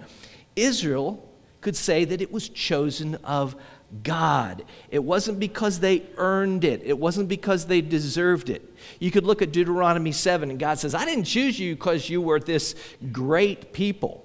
Israel 0.56 1.28
could 1.60 1.76
say 1.76 2.04
that 2.04 2.20
it 2.20 2.30
was 2.30 2.48
chosen 2.48 3.16
of 3.24 3.56
God. 4.02 4.64
It 4.90 5.02
wasn't 5.02 5.38
because 5.38 5.80
they 5.80 6.02
earned 6.16 6.64
it, 6.64 6.82
it 6.84 6.98
wasn't 6.98 7.28
because 7.28 7.66
they 7.66 7.80
deserved 7.80 8.50
it. 8.50 8.74
You 8.98 9.10
could 9.10 9.24
look 9.24 9.42
at 9.42 9.52
Deuteronomy 9.52 10.12
7, 10.12 10.50
and 10.50 10.58
God 10.58 10.78
says, 10.78 10.94
I 10.94 11.04
didn't 11.04 11.24
choose 11.24 11.58
you 11.58 11.74
because 11.74 12.08
you 12.08 12.20
were 12.20 12.40
this 12.40 12.74
great 13.12 13.72
people. 13.72 14.23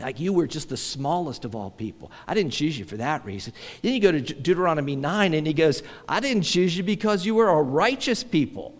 Like 0.00 0.18
you 0.18 0.32
were 0.32 0.46
just 0.46 0.68
the 0.68 0.76
smallest 0.76 1.44
of 1.44 1.54
all 1.54 1.70
people. 1.70 2.10
I 2.26 2.34
didn't 2.34 2.52
choose 2.52 2.78
you 2.78 2.84
for 2.84 2.96
that 2.96 3.24
reason. 3.24 3.52
Then 3.82 3.92
you 3.92 4.00
go 4.00 4.12
to 4.12 4.20
Deuteronomy 4.20 4.96
9, 4.96 5.34
and 5.34 5.46
he 5.46 5.52
goes, 5.52 5.82
I 6.08 6.20
didn't 6.20 6.44
choose 6.44 6.76
you 6.76 6.82
because 6.82 7.26
you 7.26 7.34
were 7.34 7.48
a 7.48 7.62
righteous 7.62 8.24
people. 8.24 8.74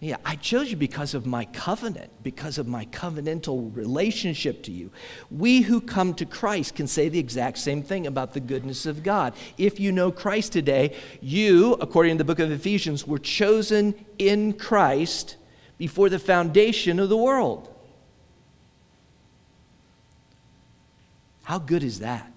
Yeah, 0.00 0.16
I 0.22 0.36
chose 0.36 0.70
you 0.70 0.76
because 0.76 1.14
of 1.14 1.24
my 1.24 1.46
covenant, 1.46 2.10
because 2.22 2.58
of 2.58 2.68
my 2.68 2.84
covenantal 2.86 3.74
relationship 3.74 4.62
to 4.64 4.70
you. 4.70 4.90
We 5.30 5.62
who 5.62 5.80
come 5.80 6.12
to 6.14 6.26
Christ 6.26 6.74
can 6.74 6.86
say 6.86 7.08
the 7.08 7.18
exact 7.18 7.56
same 7.56 7.82
thing 7.82 8.06
about 8.06 8.34
the 8.34 8.40
goodness 8.40 8.84
of 8.84 9.02
God. 9.02 9.32
If 9.56 9.80
you 9.80 9.92
know 9.92 10.12
Christ 10.12 10.52
today, 10.52 10.94
you, 11.22 11.72
according 11.80 12.18
to 12.18 12.18
the 12.18 12.26
book 12.26 12.38
of 12.38 12.52
Ephesians, 12.52 13.06
were 13.06 13.18
chosen 13.18 13.94
in 14.18 14.52
Christ 14.52 15.36
before 15.78 16.10
the 16.10 16.18
foundation 16.18 17.00
of 17.00 17.08
the 17.08 17.16
world. 17.16 17.73
How 21.44 21.58
good 21.58 21.82
is 21.82 22.00
that? 22.00 22.30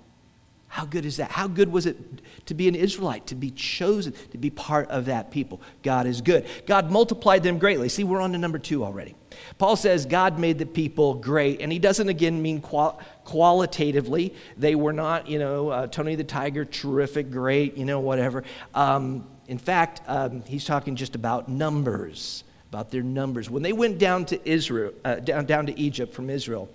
How 0.70 0.86
good 0.86 1.06
is 1.06 1.18
that? 1.18 1.32
How 1.32 1.48
good 1.48 1.72
was 1.72 1.86
it 1.86 1.98
to 2.46 2.54
be 2.54 2.68
an 2.68 2.76
Israelite, 2.76 3.26
to 3.28 3.36
be 3.36 3.52
chosen, 3.52 4.14
to 4.32 4.38
be 4.38 4.50
part 4.50 4.90
of 4.90 5.06
that 5.06 5.32
people? 5.32 5.62
God 5.82 6.06
is 6.06 6.22
good. 6.22 6.46
God 6.68 6.92
multiplied 6.92 7.42
them 7.42 7.58
greatly. 7.58 7.90
See, 7.90 8.04
we're 8.04 8.22
on 8.22 8.34
to 8.34 8.38
number 8.38 8.60
two 8.60 8.84
already. 8.84 9.16
Paul 9.58 9.76
says 9.76 10.06
God 10.06 10.38
made 10.38 10.60
the 10.60 10.66
people 10.66 11.16
great, 11.16 11.62
and 11.62 11.72
he 11.72 11.80
doesn't 11.80 12.10
again 12.10 12.42
mean 12.42 12.60
qual- 12.62 13.00
qualitatively. 13.24 14.36
They 14.58 14.76
were 14.76 14.94
not, 14.94 15.28
you 15.28 15.40
know, 15.40 15.70
uh, 15.70 15.88
Tony 15.88 16.16
the 16.16 16.24
Tiger, 16.24 16.66
terrific, 16.66 17.32
great, 17.32 17.78
you 17.78 17.86
know, 17.86 18.00
whatever. 18.00 18.44
Um, 18.76 19.26
in 19.48 19.58
fact, 19.58 20.02
um, 20.06 20.44
he's 20.44 20.66
talking 20.66 20.98
just 20.98 21.16
about 21.16 21.48
numbers, 21.48 22.44
about 22.70 22.92
their 22.92 23.04
numbers. 23.04 23.50
When 23.50 23.64
they 23.64 23.74
went 23.74 24.00
down 24.00 24.26
to 24.26 24.50
Israel, 24.50 24.94
uh, 25.06 25.16
down, 25.16 25.46
down 25.46 25.66
to 25.68 25.80
Egypt 25.80 26.14
from 26.14 26.30
Israel, 26.30 26.70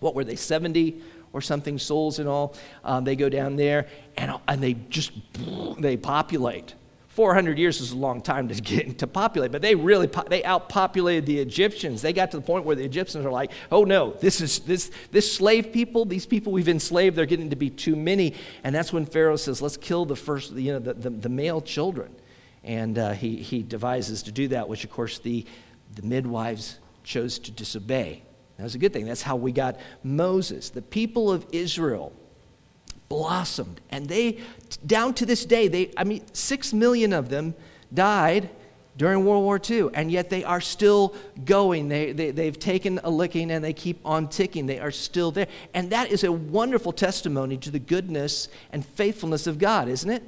what 0.00 0.14
were 0.14 0.24
they, 0.24 0.36
70? 0.36 1.00
Or 1.34 1.42
something, 1.42 1.78
souls 1.78 2.18
and 2.20 2.28
all. 2.28 2.54
Um, 2.84 3.04
they 3.04 3.16
go 3.16 3.28
down 3.28 3.56
there 3.56 3.88
and, 4.16 4.32
and 4.48 4.62
they 4.62 4.74
just 4.88 5.12
they 5.78 5.98
populate. 5.98 6.74
400 7.08 7.58
years 7.58 7.80
is 7.80 7.92
a 7.92 7.96
long 7.96 8.20
time 8.20 8.48
to 8.48 8.54
get 8.60 8.98
to 8.98 9.06
populate, 9.06 9.52
but 9.52 9.62
they 9.62 9.74
really 9.74 10.08
they 10.28 10.42
outpopulated 10.42 11.26
the 11.26 11.38
Egyptians. 11.38 12.02
They 12.02 12.12
got 12.12 12.32
to 12.32 12.38
the 12.38 12.42
point 12.42 12.64
where 12.64 12.74
the 12.74 12.84
Egyptians 12.84 13.24
are 13.24 13.30
like, 13.30 13.52
"Oh 13.70 13.84
no, 13.84 14.14
this 14.14 14.40
is 14.40 14.60
this 14.60 14.90
this 15.12 15.32
slave 15.32 15.72
people, 15.72 16.06
these 16.06 16.26
people 16.26 16.50
we've 16.50 16.68
enslaved, 16.68 17.14
they're 17.14 17.26
getting 17.26 17.50
to 17.50 17.56
be 17.56 17.70
too 17.70 17.94
many." 17.94 18.34
And 18.64 18.74
that's 18.74 18.92
when 18.92 19.06
Pharaoh 19.06 19.36
says, 19.36 19.62
"Let's 19.62 19.76
kill 19.76 20.04
the 20.06 20.16
first, 20.16 20.52
you 20.54 20.72
know, 20.72 20.80
the, 20.80 20.94
the, 20.94 21.10
the 21.10 21.28
male 21.28 21.60
children." 21.60 22.12
And 22.64 22.98
uh, 22.98 23.12
he 23.12 23.36
he 23.36 23.62
devises 23.62 24.24
to 24.24 24.32
do 24.32 24.48
that, 24.48 24.68
which 24.68 24.82
of 24.82 24.90
course 24.90 25.20
the 25.20 25.46
the 25.94 26.02
midwives 26.02 26.80
chose 27.04 27.38
to 27.40 27.52
disobey. 27.52 28.22
That 28.56 28.62
was 28.62 28.74
a 28.74 28.78
good 28.78 28.92
thing. 28.92 29.04
That's 29.04 29.22
how 29.22 29.36
we 29.36 29.52
got 29.52 29.78
Moses. 30.02 30.70
The 30.70 30.82
people 30.82 31.30
of 31.30 31.46
Israel 31.52 32.12
blossomed. 33.08 33.80
And 33.90 34.08
they, 34.08 34.38
down 34.86 35.14
to 35.14 35.26
this 35.26 35.44
day, 35.44 35.68
they, 35.68 35.92
I 35.96 36.04
mean, 36.04 36.24
six 36.32 36.72
million 36.72 37.12
of 37.12 37.28
them 37.28 37.54
died 37.92 38.50
during 38.96 39.24
World 39.24 39.42
War 39.42 39.60
II, 39.68 39.88
and 39.94 40.10
yet 40.10 40.30
they 40.30 40.44
are 40.44 40.60
still 40.60 41.16
going. 41.44 41.88
They, 41.88 42.12
they, 42.12 42.30
they've 42.30 42.58
taken 42.58 43.00
a 43.02 43.10
licking 43.10 43.50
and 43.50 43.64
they 43.64 43.72
keep 43.72 44.00
on 44.04 44.28
ticking. 44.28 44.66
They 44.66 44.78
are 44.78 44.92
still 44.92 45.32
there. 45.32 45.48
And 45.74 45.90
that 45.90 46.12
is 46.12 46.22
a 46.22 46.30
wonderful 46.30 46.92
testimony 46.92 47.56
to 47.58 47.70
the 47.70 47.80
goodness 47.80 48.48
and 48.72 48.86
faithfulness 48.86 49.48
of 49.48 49.58
God, 49.58 49.88
isn't 49.88 50.10
it? 50.10 50.22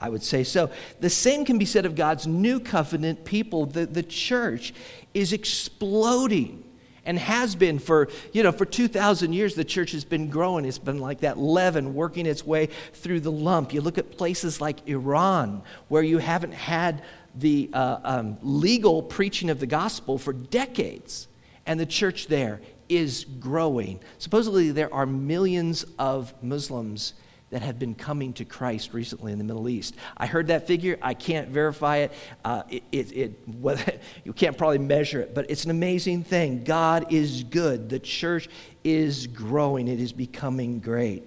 I 0.00 0.08
would 0.08 0.24
say 0.24 0.42
so. 0.42 0.70
The 0.98 1.10
same 1.10 1.44
can 1.44 1.56
be 1.56 1.64
said 1.64 1.86
of 1.86 1.94
God's 1.94 2.26
new 2.26 2.58
covenant 2.58 3.24
people. 3.24 3.66
The, 3.66 3.86
the 3.86 4.02
church 4.02 4.74
is 5.14 5.32
exploding 5.32 6.63
and 7.04 7.18
has 7.18 7.54
been 7.54 7.78
for, 7.78 8.08
you 8.32 8.42
know, 8.42 8.52
for 8.52 8.64
2,000 8.64 9.32
years, 9.32 9.54
the 9.54 9.64
church 9.64 9.92
has 9.92 10.04
been 10.04 10.28
growing. 10.28 10.64
It's 10.64 10.78
been 10.78 10.98
like 10.98 11.20
that 11.20 11.38
leaven 11.38 11.94
working 11.94 12.26
its 12.26 12.44
way 12.44 12.68
through 12.92 13.20
the 13.20 13.32
lump. 13.32 13.72
You 13.72 13.80
look 13.80 13.98
at 13.98 14.16
places 14.16 14.60
like 14.60 14.86
Iran, 14.88 15.62
where 15.88 16.02
you 16.02 16.18
haven't 16.18 16.54
had 16.54 17.02
the 17.34 17.70
uh, 17.72 17.98
um, 18.04 18.38
legal 18.42 19.02
preaching 19.02 19.50
of 19.50 19.60
the 19.60 19.66
gospel 19.66 20.18
for 20.18 20.32
decades, 20.32 21.28
and 21.66 21.78
the 21.80 21.86
church 21.86 22.28
there 22.28 22.60
is 22.88 23.24
growing. 23.24 24.00
Supposedly, 24.18 24.70
there 24.70 24.92
are 24.92 25.06
millions 25.06 25.84
of 25.98 26.34
Muslims 26.42 27.14
that 27.50 27.62
have 27.62 27.78
been 27.78 27.94
coming 27.94 28.32
to 28.34 28.44
Christ 28.44 28.92
recently 28.92 29.32
in 29.32 29.38
the 29.38 29.44
Middle 29.44 29.68
East. 29.68 29.94
I 30.16 30.26
heard 30.26 30.48
that 30.48 30.66
figure. 30.66 30.98
I 31.00 31.14
can't 31.14 31.48
verify 31.48 31.98
it. 31.98 32.12
Uh, 32.44 32.62
it, 32.68 32.82
it, 32.90 33.12
it 33.12 34.00
you 34.24 34.32
can't 34.32 34.58
probably 34.58 34.78
measure 34.78 35.20
it, 35.20 35.34
but 35.34 35.50
it's 35.50 35.64
an 35.64 35.70
amazing 35.70 36.24
thing. 36.24 36.64
God 36.64 37.12
is 37.12 37.44
good. 37.44 37.88
The 37.88 38.00
church 38.00 38.48
is 38.82 39.26
growing, 39.26 39.88
it 39.88 40.00
is 40.00 40.12
becoming 40.12 40.80
great. 40.80 41.24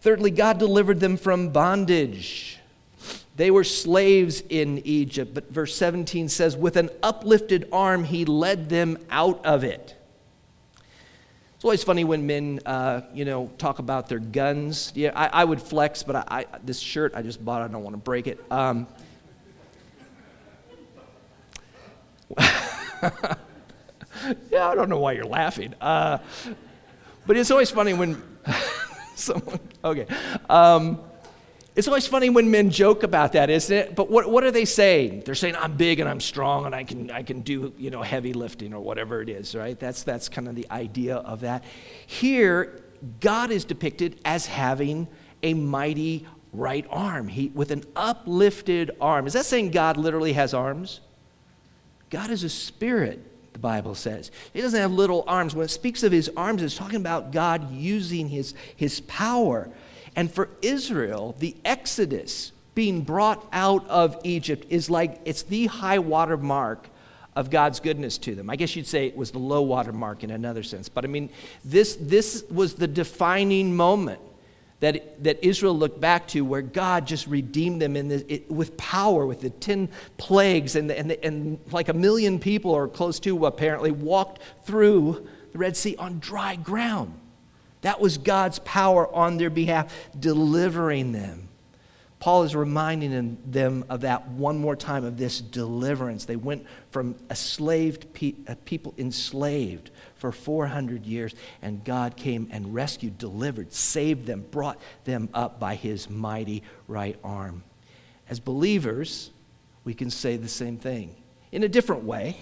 Thirdly, 0.00 0.30
God 0.30 0.58
delivered 0.58 1.00
them 1.00 1.16
from 1.16 1.50
bondage. 1.50 2.58
They 3.36 3.50
were 3.50 3.64
slaves 3.64 4.42
in 4.48 4.82
Egypt, 4.84 5.32
but 5.32 5.50
verse 5.50 5.74
17 5.76 6.28
says, 6.28 6.56
With 6.56 6.76
an 6.76 6.90
uplifted 7.02 7.68
arm, 7.72 8.04
he 8.04 8.24
led 8.24 8.68
them 8.68 8.98
out 9.10 9.44
of 9.46 9.64
it. 9.64 9.96
It's 11.62 11.64
always 11.64 11.84
funny 11.84 12.02
when 12.02 12.26
men, 12.26 12.58
uh, 12.66 13.02
you 13.14 13.24
know, 13.24 13.48
talk 13.56 13.78
about 13.78 14.08
their 14.08 14.18
guns. 14.18 14.90
Yeah, 14.96 15.12
I, 15.14 15.28
I 15.28 15.44
would 15.44 15.62
flex, 15.62 16.02
but 16.02 16.16
I, 16.16 16.24
I, 16.28 16.46
this 16.64 16.80
shirt 16.80 17.12
I 17.14 17.22
just 17.22 17.44
bought, 17.44 17.62
I 17.62 17.68
don't 17.68 17.84
want 17.84 17.94
to 17.94 17.98
break 17.98 18.26
it. 18.26 18.44
Um, 18.50 18.88
yeah, 24.50 24.66
I 24.66 24.74
don't 24.74 24.88
know 24.88 24.98
why 24.98 25.12
you're 25.12 25.24
laughing. 25.24 25.72
Uh, 25.80 26.18
but 27.28 27.36
it's 27.36 27.52
always 27.52 27.70
funny 27.70 27.92
when 27.94 28.20
someone, 29.14 29.60
okay. 29.84 30.08
Um, 30.50 30.98
it's 31.74 31.88
always 31.88 32.06
funny 32.06 32.28
when 32.28 32.50
men 32.50 32.70
joke 32.70 33.02
about 33.02 33.32
that, 33.32 33.48
isn't 33.48 33.74
it? 33.74 33.94
But 33.96 34.10
what, 34.10 34.30
what 34.30 34.44
are 34.44 34.50
they 34.50 34.66
saying? 34.66 35.22
They're 35.24 35.34
saying, 35.34 35.56
I'm 35.56 35.76
big 35.76 36.00
and 36.00 36.08
I'm 36.08 36.20
strong 36.20 36.66
and 36.66 36.74
I 36.74 36.84
can, 36.84 37.10
I 37.10 37.22
can 37.22 37.40
do 37.40 37.72
you 37.78 37.90
know, 37.90 38.02
heavy 38.02 38.34
lifting 38.34 38.74
or 38.74 38.80
whatever 38.80 39.22
it 39.22 39.30
is, 39.30 39.54
right? 39.54 39.78
That's, 39.78 40.02
that's 40.02 40.28
kind 40.28 40.48
of 40.48 40.54
the 40.54 40.70
idea 40.70 41.16
of 41.16 41.40
that. 41.40 41.64
Here, 42.06 42.82
God 43.20 43.50
is 43.50 43.64
depicted 43.64 44.20
as 44.24 44.46
having 44.46 45.08
a 45.42 45.54
mighty 45.54 46.26
right 46.52 46.86
arm, 46.90 47.28
he, 47.28 47.48
with 47.48 47.70
an 47.70 47.84
uplifted 47.96 48.90
arm. 49.00 49.26
Is 49.26 49.32
that 49.32 49.46
saying 49.46 49.70
God 49.70 49.96
literally 49.96 50.34
has 50.34 50.52
arms? 50.52 51.00
God 52.10 52.30
is 52.30 52.44
a 52.44 52.50
spirit 52.50 53.24
the 53.52 53.58
Bible 53.58 53.94
says. 53.94 54.30
He 54.52 54.60
doesn't 54.60 54.80
have 54.80 54.92
little 54.92 55.24
arms. 55.26 55.54
When 55.54 55.64
it 55.64 55.70
speaks 55.70 56.02
of 56.02 56.12
his 56.12 56.30
arms, 56.36 56.62
it's 56.62 56.76
talking 56.76 56.96
about 56.96 57.32
God 57.32 57.72
using 57.72 58.28
his, 58.28 58.54
his 58.76 59.00
power. 59.00 59.70
And 60.14 60.32
for 60.32 60.50
Israel, 60.60 61.34
the 61.38 61.56
Exodus, 61.64 62.52
being 62.74 63.02
brought 63.02 63.46
out 63.52 63.88
of 63.88 64.18
Egypt, 64.24 64.66
is 64.68 64.90
like 64.90 65.20
it's 65.24 65.42
the 65.42 65.66
high 65.66 65.98
water 65.98 66.36
mark 66.36 66.88
of 67.34 67.50
God's 67.50 67.80
goodness 67.80 68.18
to 68.18 68.34
them. 68.34 68.50
I 68.50 68.56
guess 68.56 68.76
you'd 68.76 68.86
say 68.86 69.06
it 69.06 69.16
was 69.16 69.30
the 69.30 69.38
low 69.38 69.62
water 69.62 69.92
mark 69.92 70.22
in 70.22 70.30
another 70.30 70.62
sense. 70.62 70.88
But 70.88 71.04
I 71.04 71.08
mean, 71.08 71.30
this, 71.64 71.96
this 71.98 72.44
was 72.50 72.74
the 72.74 72.86
defining 72.86 73.74
moment 73.74 74.20
that, 74.80 75.22
that 75.22 75.42
Israel 75.42 75.78
looked 75.78 76.00
back 76.00 76.26
to 76.28 76.42
where 76.42 76.60
God 76.60 77.06
just 77.06 77.26
redeemed 77.26 77.80
them 77.80 77.96
in 77.96 78.08
the, 78.08 78.32
it, 78.32 78.50
with 78.50 78.76
power, 78.76 79.24
with 79.24 79.40
the 79.40 79.50
10 79.50 79.88
plagues, 80.18 80.76
and, 80.76 80.90
and, 80.90 81.12
and 81.12 81.58
like 81.70 81.88
a 81.88 81.94
million 81.94 82.38
people, 82.38 82.72
or 82.72 82.88
close 82.88 83.20
to 83.20 83.46
apparently, 83.46 83.92
walked 83.92 84.42
through 84.64 85.26
the 85.52 85.58
Red 85.58 85.76
Sea 85.76 85.96
on 85.96 86.18
dry 86.18 86.56
ground. 86.56 87.14
That 87.82 88.00
was 88.00 88.18
God's 88.18 88.58
power 88.60 89.12
on 89.12 89.36
their 89.36 89.50
behalf, 89.50 89.92
delivering 90.18 91.12
them. 91.12 91.48
Paul 92.22 92.44
is 92.44 92.54
reminding 92.54 93.36
them 93.44 93.84
of 93.88 94.02
that 94.02 94.28
one 94.28 94.56
more 94.56 94.76
time 94.76 95.04
of 95.04 95.16
this 95.16 95.40
deliverance. 95.40 96.24
They 96.24 96.36
went 96.36 96.64
from 96.92 97.16
enslaved 97.28 98.14
pe- 98.14 98.34
uh, 98.46 98.54
people 98.64 98.94
enslaved 98.96 99.90
for 100.14 100.30
400 100.30 101.04
years, 101.04 101.34
and 101.62 101.82
God 101.84 102.16
came 102.16 102.46
and 102.52 102.72
rescued, 102.72 103.18
delivered, 103.18 103.72
saved 103.72 104.24
them, 104.24 104.46
brought 104.52 104.80
them 105.02 105.28
up 105.34 105.58
by 105.58 105.74
his 105.74 106.08
mighty 106.08 106.62
right 106.86 107.18
arm. 107.24 107.64
As 108.30 108.38
believers, 108.38 109.32
we 109.82 109.92
can 109.92 110.08
say 110.08 110.36
the 110.36 110.46
same 110.46 110.76
thing 110.76 111.16
in 111.50 111.64
a 111.64 111.68
different 111.68 112.04
way, 112.04 112.36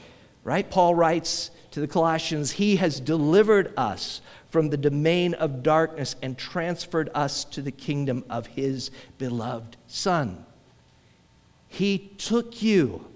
right? 0.44 0.70
Paul 0.70 0.94
writes 0.94 1.50
to 1.70 1.80
the 1.80 1.88
Colossians, 1.88 2.50
He 2.50 2.76
has 2.76 3.00
delivered 3.00 3.72
us 3.78 4.20
from 4.50 4.70
the 4.70 4.76
domain 4.76 5.34
of 5.34 5.62
darkness 5.62 6.16
and 6.22 6.36
transferred 6.36 7.08
us 7.14 7.44
to 7.44 7.62
the 7.62 7.70
kingdom 7.70 8.24
of 8.28 8.48
his 8.48 8.90
beloved 9.18 9.76
Son. 9.86 10.44
He 11.68 11.98
took 12.18 12.62
you 12.62 13.06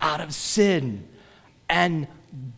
out 0.00 0.20
of 0.20 0.34
sin 0.34 1.08
and 1.68 2.08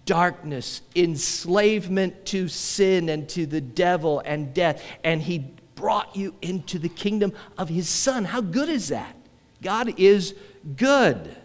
darkness, 0.06 0.82
enslavement 0.96 2.24
to 2.26 2.48
sin 2.48 3.08
and 3.08 3.28
to 3.28 3.44
the 3.46 3.60
devil 3.60 4.22
and 4.24 4.54
death, 4.54 4.82
and 5.02 5.20
he 5.20 5.44
brought 5.74 6.16
you 6.16 6.34
into 6.40 6.78
the 6.78 6.88
kingdom 6.88 7.32
of 7.58 7.68
his 7.68 7.88
Son. 7.88 8.24
How 8.24 8.40
good 8.40 8.68
is 8.68 8.88
that? 8.88 9.14
God 9.62 9.98
is 9.98 10.34
good. 10.76 11.36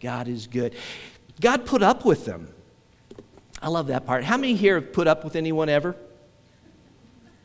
God 0.00 0.28
is 0.28 0.46
good. 0.46 0.74
God 1.40 1.66
put 1.66 1.82
up 1.82 2.04
with 2.04 2.24
them. 2.24 2.48
I 3.60 3.68
love 3.68 3.88
that 3.88 4.06
part. 4.06 4.22
How 4.22 4.36
many 4.36 4.54
here 4.54 4.76
have 4.76 4.92
put 4.92 5.08
up 5.08 5.24
with 5.24 5.34
anyone 5.34 5.68
ever? 5.68 5.96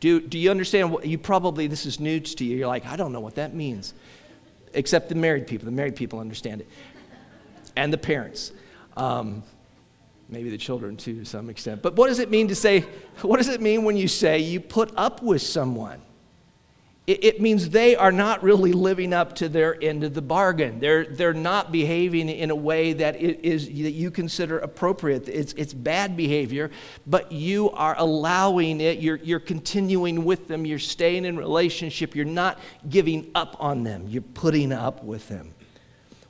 Do, 0.03 0.19
do 0.19 0.37
you 0.37 0.51
understand? 0.51 0.91
What, 0.91 1.05
you 1.05 1.17
probably, 1.17 1.67
this 1.67 1.85
is 1.85 1.97
new 1.97 2.19
to 2.19 2.43
you. 2.43 2.57
You're 2.57 2.67
like, 2.67 2.85
I 2.85 2.97
don't 2.97 3.13
know 3.13 3.21
what 3.21 3.35
that 3.35 3.53
means. 3.53 3.93
Except 4.73 5.07
the 5.07 5.15
married 5.15 5.47
people. 5.47 5.63
The 5.63 5.71
married 5.71 5.95
people 5.95 6.19
understand 6.19 6.59
it. 6.59 6.67
And 7.77 7.93
the 7.93 7.97
parents. 7.97 8.51
Um, 8.97 9.43
maybe 10.27 10.49
the 10.49 10.57
children 10.57 10.97
too, 10.97 11.19
to 11.19 11.25
some 11.25 11.49
extent. 11.49 11.81
But 11.81 11.95
what 11.95 12.07
does 12.07 12.19
it 12.19 12.29
mean 12.29 12.49
to 12.49 12.55
say, 12.55 12.81
what 13.21 13.37
does 13.37 13.47
it 13.47 13.61
mean 13.61 13.85
when 13.85 13.95
you 13.95 14.09
say 14.09 14.39
you 14.39 14.59
put 14.59 14.91
up 14.97 15.23
with 15.23 15.41
someone? 15.41 16.01
It, 17.05 17.23
it 17.23 17.41
means 17.41 17.69
they 17.69 17.97
are 17.97 18.13
not 18.13 18.43
really 18.43 18.71
living 18.71 19.11
up 19.11 19.35
to 19.35 19.49
their 19.49 19.81
end 19.83 20.05
of 20.05 20.13
the 20.13 20.21
bargain. 20.21 20.79
They're, 20.79 21.05
they're 21.05 21.33
not 21.33 21.71
behaving 21.71 22.29
in 22.29 22.49
a 22.49 22.55
way 22.55 22.93
that 22.93 23.17
is, 23.17 23.65
that 23.67 23.91
you 23.91 24.09
consider 24.09 24.59
appropriate. 24.59 25.27
It's, 25.27 25.51
it's 25.53 25.73
bad 25.73 26.15
behavior, 26.15 26.71
but 27.05 27.31
you 27.31 27.71
are 27.71 27.95
allowing 27.97 28.79
it. 28.79 28.99
You're, 28.99 29.17
you're 29.17 29.41
continuing 29.41 30.23
with 30.23 30.47
them. 30.47 30.65
You're 30.65 30.79
staying 30.79 31.25
in 31.25 31.37
relationship. 31.37 32.15
You're 32.15 32.25
not 32.25 32.57
giving 32.89 33.29
up 33.35 33.57
on 33.59 33.83
them. 33.83 34.05
You're 34.07 34.21
putting 34.21 34.71
up 34.71 35.03
with 35.03 35.27
them. 35.27 35.53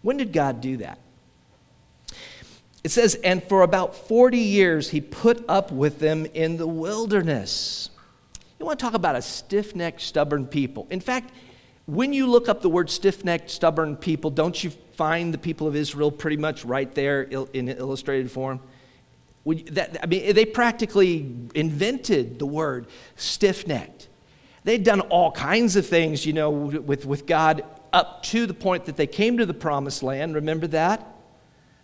When 0.01 0.17
did 0.17 0.33
God 0.33 0.59
do 0.59 0.77
that? 0.77 0.97
It 2.83 2.91
says, 2.91 3.15
and 3.23 3.41
for 3.43 3.61
about 3.61 3.95
40 3.95 4.37
years 4.39 4.89
he 4.89 4.99
put 5.01 5.45
up 5.47 5.71
with 5.71 5.99
them 5.99 6.25
in 6.33 6.57
the 6.57 6.67
wilderness. 6.67 7.91
You 8.63 8.67
want 8.67 8.79
to 8.79 8.85
talk 8.85 8.93
about 8.93 9.17
a 9.17 9.21
stiff 9.21 9.75
necked, 9.75 9.99
stubborn 9.99 10.47
people. 10.47 10.87
In 10.89 11.01
fact, 11.01 11.33
when 11.85 12.13
you 12.13 12.27
look 12.27 12.47
up 12.47 12.61
the 12.61 12.69
word 12.69 12.89
stiff 12.89 13.25
necked, 13.25 13.49
stubborn 13.49 13.97
people, 13.97 14.29
don't 14.29 14.63
you 14.63 14.69
find 14.95 15.33
the 15.33 15.37
people 15.37 15.67
of 15.67 15.75
Israel 15.75 16.09
pretty 16.09 16.37
much 16.37 16.63
right 16.63 16.89
there 16.95 17.23
in 17.23 17.67
illustrated 17.67 18.31
form? 18.31 18.61
That, 19.45 19.97
I 20.01 20.05
mean, 20.05 20.33
they 20.33 20.45
practically 20.45 21.29
invented 21.53 22.39
the 22.39 22.45
word 22.45 22.87
stiff 23.17 23.67
necked. 23.67 24.07
They'd 24.63 24.85
done 24.85 25.01
all 25.01 25.33
kinds 25.33 25.75
of 25.75 25.85
things, 25.85 26.25
you 26.25 26.31
know, 26.31 26.49
with, 26.49 27.05
with 27.05 27.25
God 27.25 27.65
up 27.91 28.23
to 28.23 28.45
the 28.45 28.53
point 28.53 28.85
that 28.85 28.95
they 28.95 29.07
came 29.07 29.39
to 29.39 29.45
the 29.45 29.53
promised 29.53 30.03
land. 30.03 30.35
Remember 30.35 30.67
that? 30.67 31.12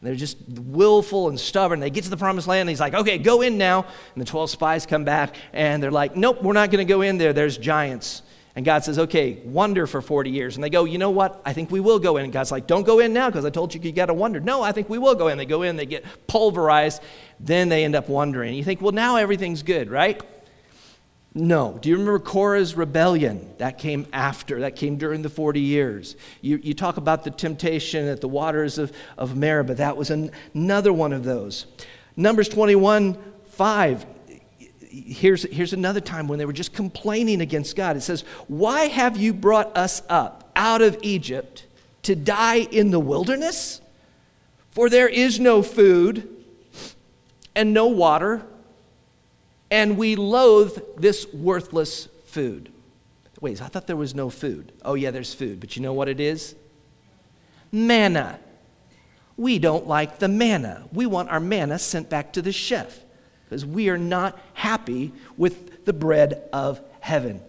They're 0.02 0.16
just 0.16 0.38
willful 0.48 1.28
and 1.28 1.38
stubborn. 1.38 1.82
They 1.82 1.90
get 1.90 2.06
to 2.06 2.10
the 2.10 2.18
promised 2.18 2.48
land, 2.48 2.62
and 2.62 2.70
he's 2.70 2.80
like, 2.80 2.94
okay, 2.94 3.18
go 3.18 3.42
in 3.42 3.58
now. 3.58 3.86
And 4.16 4.22
the 4.22 4.26
12 4.26 4.50
spies 4.50 4.86
come 4.86 5.04
back, 5.04 5.36
and 5.52 5.84
they're 5.84 5.92
like, 5.92 6.16
nope, 6.16 6.42
we're 6.42 6.54
not 6.54 6.72
going 6.72 6.86
to 6.86 6.90
go 6.92 7.02
in 7.02 7.18
there. 7.18 7.34
There's 7.34 7.58
giants. 7.58 8.22
And 8.56 8.66
God 8.66 8.84
says, 8.84 8.98
okay, 8.98 9.42
wonder 9.46 9.88
for 9.88 10.02
40 10.02 10.32
years. 10.32 10.56
And 10.56 10.64
they 10.64 10.70
go, 10.70 10.86
you 10.86 10.98
know 10.98 11.12
what? 11.12 11.42
I 11.46 11.54
think 11.54 11.70
we 11.70 11.80
will 11.80 12.00
go 12.00 12.18
in. 12.18 12.24
And 12.24 12.34
God's 12.34 12.52
like, 12.52 12.66
don't 12.66 12.86
go 12.86 13.00
in 13.00 13.14
now 13.14 13.30
because 13.30 13.46
I 13.46 13.50
told 13.50 13.74
you 13.74 13.80
you 13.82 13.92
got 13.92 14.08
to 14.08 14.14
wonder. 14.14 14.40
No, 14.40 14.62
I 14.64 14.72
think 14.72 14.90
we 14.90 14.98
will 14.98 15.16
go 15.16 15.28
in. 15.28 15.38
They 15.38 15.46
go 15.46 15.62
in, 15.62 15.76
they 15.76 15.86
get 15.86 16.04
pulverized. 16.28 17.02
Then 17.40 17.70
they 17.70 17.86
end 17.86 17.96
up 17.96 18.10
wondering. 18.10 18.56
You 18.56 18.64
think, 18.64 18.82
well, 18.82 18.92
now 18.92 19.18
everything's 19.18 19.64
good, 19.64 19.90
right? 19.90 20.22
No. 21.34 21.78
Do 21.80 21.90
you 21.90 21.96
remember 21.96 22.20
Korah's 22.20 22.76
rebellion? 22.76 23.54
That 23.60 23.78
came 23.78 24.08
after, 24.12 24.62
that 24.62 24.76
came 24.76 24.98
during 24.98 25.22
the 25.22 25.30
40 25.30 25.60
years. 25.60 26.16
You, 26.42 26.60
you 26.64 26.74
talk 26.74 26.98
about 26.98 27.24
the 27.24 27.30
temptation 27.30 28.08
at 28.08 28.20
the 28.20 28.28
waters 28.28 28.78
of, 28.78 28.92
of 29.18 29.36
Meribah. 29.36 29.76
That 29.76 29.96
was 29.96 30.10
an, 30.10 30.32
another 30.54 30.92
one 30.92 31.14
of 31.14 31.24
those. 31.24 31.68
Numbers 32.16 32.50
21 32.50 33.18
5. 33.52 34.06
Here's, 34.82 35.44
here's 35.44 35.74
another 35.74 36.02
time 36.02 36.28
when 36.28 36.40
they 36.40 36.46
were 36.46 36.54
just 36.54 36.74
complaining 36.74 37.42
against 37.42 37.76
God. 37.76 37.96
It 37.96 38.02
says, 38.02 38.22
Why 38.48 38.86
have 38.86 39.18
you 39.18 39.34
brought 39.34 39.78
us 39.78 40.02
up 40.10 40.52
out 40.56 40.82
of 40.82 40.98
Egypt 41.04 41.66
to 42.04 42.16
die 42.16 42.60
in 42.72 42.90
the 42.90 43.00
wilderness? 43.00 43.82
For 44.72 44.90
there 44.90 45.08
is 45.08 45.40
no 45.40 45.62
food 45.62 46.28
and 47.56 47.74
no 47.74 47.88
water 47.88 48.46
and 49.72 49.98
we 49.98 50.16
loathe 50.16 50.82
this 50.98 51.32
worthless 51.34 52.08
food. 52.26 52.72
Wait, 53.42 53.62
I 53.62 53.68
thought 53.68 53.88
there 53.88 53.96
was 53.96 54.14
no 54.14 54.30
food. 54.30 54.72
Oh, 54.84 54.96
yeah, 54.96 55.12
there's 55.12 55.34
food, 55.34 55.60
but 55.60 55.76
you 55.76 55.82
know 55.82 55.94
what 55.94 56.10
it 56.10 56.20
is? 56.20 56.56
Manna. 57.72 58.40
We 59.38 59.60
don't 59.60 59.88
like 59.88 60.20
the 60.20 60.28
manna. 60.28 60.88
We 60.92 61.06
want 61.06 61.30
our 61.30 61.40
manna 61.40 61.80
sent 61.80 62.10
back 62.10 62.34
to 62.34 62.42
the 62.42 62.52
chef 62.52 63.00
because 63.46 63.66
we 63.66 63.90
are 63.90 63.98
not 63.98 64.38
happy 64.54 65.14
with 65.38 65.86
the 65.86 65.94
bread 65.94 66.44
of 66.52 66.82
heaven. 67.00 67.42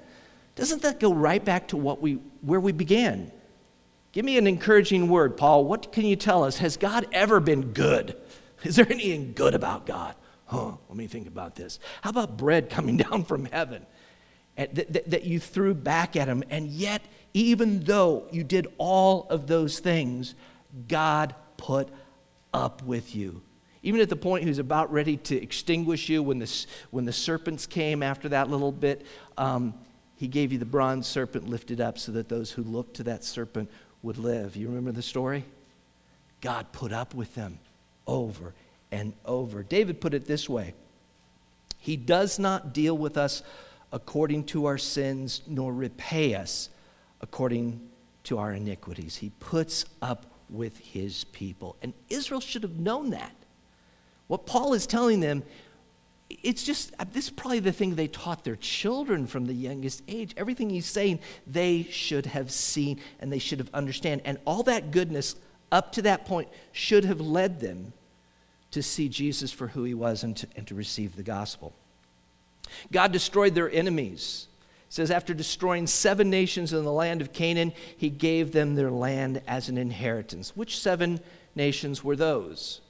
Doesn't 0.55 0.83
that 0.83 1.01
go 1.01 1.13
right 1.13 1.45
back 1.45 1.69
to 1.69 1.77
what 1.77 2.01
we, 2.01 2.15
where 2.43 2.61
we 2.61 2.73
began? 2.73 3.33
Give 4.13 4.25
me 4.25 4.39
an 4.39 4.47
encouraging 4.47 5.09
word, 5.09 5.37
Paul. 5.37 5.65
What 5.65 5.93
can 5.93 6.05
you 6.05 6.17
tell 6.17 6.45
us? 6.45 6.59
Has 6.59 6.77
God 6.77 7.07
ever 7.13 7.41
been 7.41 7.73
good? 7.73 8.17
Is 8.63 8.77
there 8.77 8.87
anything 8.91 9.33
good 9.33 9.55
about 9.55 9.87
God? 9.87 10.15
Huh, 10.51 10.73
let 10.89 10.97
me 10.99 11.07
think 11.07 11.29
about 11.29 11.55
this. 11.55 11.79
How 12.03 12.11
about 12.11 12.37
bread 12.37 12.71
coming 12.71 12.97
down 13.09 13.25
from 13.25 13.45
heaven 13.45 13.87
that, 14.57 14.75
that, 14.75 15.11
that 15.11 15.23
you 15.23 15.39
threw 15.39 15.75
back 15.75 16.17
at 16.17 16.27
him? 16.27 16.43
And 16.51 16.67
yet, 16.67 17.03
even 17.35 17.85
though 17.85 18.27
you 18.33 18.43
did 18.43 18.67
all 18.77 19.29
of 19.31 19.47
those 19.47 19.79
things, 19.79 20.35
God 20.89 21.37
put 21.57 21.89
up 22.53 22.83
with 22.83 23.15
you. 23.15 23.43
Even 23.85 24.01
at 24.01 24.09
the 24.09 24.17
point 24.17 24.43
he 24.43 24.49
was 24.49 24.59
about 24.59 24.93
ready 24.93 25.17
to 25.19 25.41
extinguish 25.41 26.09
you 26.09 26.21
when 26.21 26.41
the, 26.41 26.67
when 26.91 27.05
the 27.05 27.13
serpents 27.13 27.65
came 27.65 28.03
after 28.03 28.29
that 28.31 28.51
little 28.51 28.73
bit, 28.73 29.07
um, 29.39 29.73
he 30.17 30.27
gave 30.27 30.53
you 30.53 30.59
the 30.59 30.65
bronze 30.65 31.07
serpent 31.07 31.49
lifted 31.49 31.81
up 31.81 31.97
so 31.97 32.11
that 32.11 32.29
those 32.29 32.51
who 32.51 32.65
looked 32.65 32.95
to 32.95 33.05
that 33.05 33.23
serpent 33.23 33.71
would 34.03 34.19
live. 34.19 34.57
You 34.57 34.67
remember 34.67 34.91
the 34.91 35.01
story? 35.01 35.45
God 36.41 36.73
put 36.73 36.93
up 36.93 37.15
with 37.15 37.37
them 37.37 37.61
over 38.05 38.53
and 38.93 39.13
over. 39.25 39.63
David 39.63 40.01
put 40.01 40.15
it 40.15 40.27
this 40.27 40.49
way 40.49 40.75
He 41.79 41.97
does 41.97 42.39
not 42.39 42.73
deal 42.73 42.97
with 42.97 43.17
us 43.17 43.43
according 43.93 44.45
to 44.45 44.67
our 44.67 44.79
sins, 44.79 45.43
nor 45.47 45.73
repay 45.73 46.35
us 46.35 46.71
according 47.21 47.81
to 48.25 48.39
our 48.39 48.53
iniquities. 48.53 49.17
He 49.17 49.31
puts 49.41 49.85
up 50.01 50.27
with 50.49 50.79
his 50.79 51.25
people. 51.25 51.77
And 51.83 51.93
Israel 52.09 52.41
should 52.41 52.63
have 52.63 52.79
known 52.79 53.11
that. 53.11 53.35
What 54.27 54.47
Paul 54.47 54.75
is 54.75 54.87
telling 54.87 55.21
them, 55.21 55.43
it's 56.43 56.63
just, 56.63 56.93
uh, 56.99 57.05
this 57.13 57.25
is 57.25 57.31
probably 57.31 57.61
the 57.61 57.73
thing 57.73 57.95
they 57.95 58.07
taught 58.07 58.45
their 58.45 58.57
children 58.57 59.27
from 59.27 59.47
the 59.47 59.55
youngest 59.55 60.03
age. 60.07 60.35
Everything 60.37 60.71
he's 60.71 60.87
saying, 60.87 61.19
they 61.47 61.85
should 61.91 62.27
have 62.27 62.51
seen 62.51 63.01
and 63.19 63.33
they 63.33 63.39
should 63.39 63.59
have 63.59 63.71
understood. 63.75 64.23
And 64.25 64.39
all 64.45 64.63
that 64.65 64.91
goodness 64.93 65.35
up 65.73 65.93
to 65.93 66.03
that 66.03 66.27
point 66.27 66.49
should 66.73 67.05
have 67.05 67.21
led 67.21 67.61
them 67.61 67.93
to 68.71 68.83
see 68.83 69.09
Jesus 69.09 69.53
for 69.53 69.69
who 69.69 69.85
he 69.85 69.95
was 69.95 70.23
and 70.23 70.37
to, 70.37 70.47
and 70.57 70.67
to 70.67 70.75
receive 70.75 71.17
the 71.17 71.23
gospel. 71.23 71.73
God 72.93 73.13
destroyed 73.13 73.55
their 73.55 73.71
enemies. 73.71 74.47
It 74.89 74.95
says, 74.95 75.11
after 75.11 75.35
destroying 75.35 75.87
seven 75.87 76.31
nations 76.31 76.73
in 76.73 76.85
the 76.85 76.93
land 76.93 77.21
of 77.21 77.33
Canaan, 77.33 77.73
he 77.97 78.11
gave 78.11 78.53
them 78.53 78.75
their 78.75 78.91
land 78.91 79.43
as 79.47 79.69
an 79.69 79.79
inheritance. 79.79 80.57
Which 80.57 80.79
seven 80.81 81.21
nations 81.55 82.03
were 82.03 82.17
those? 82.17 82.81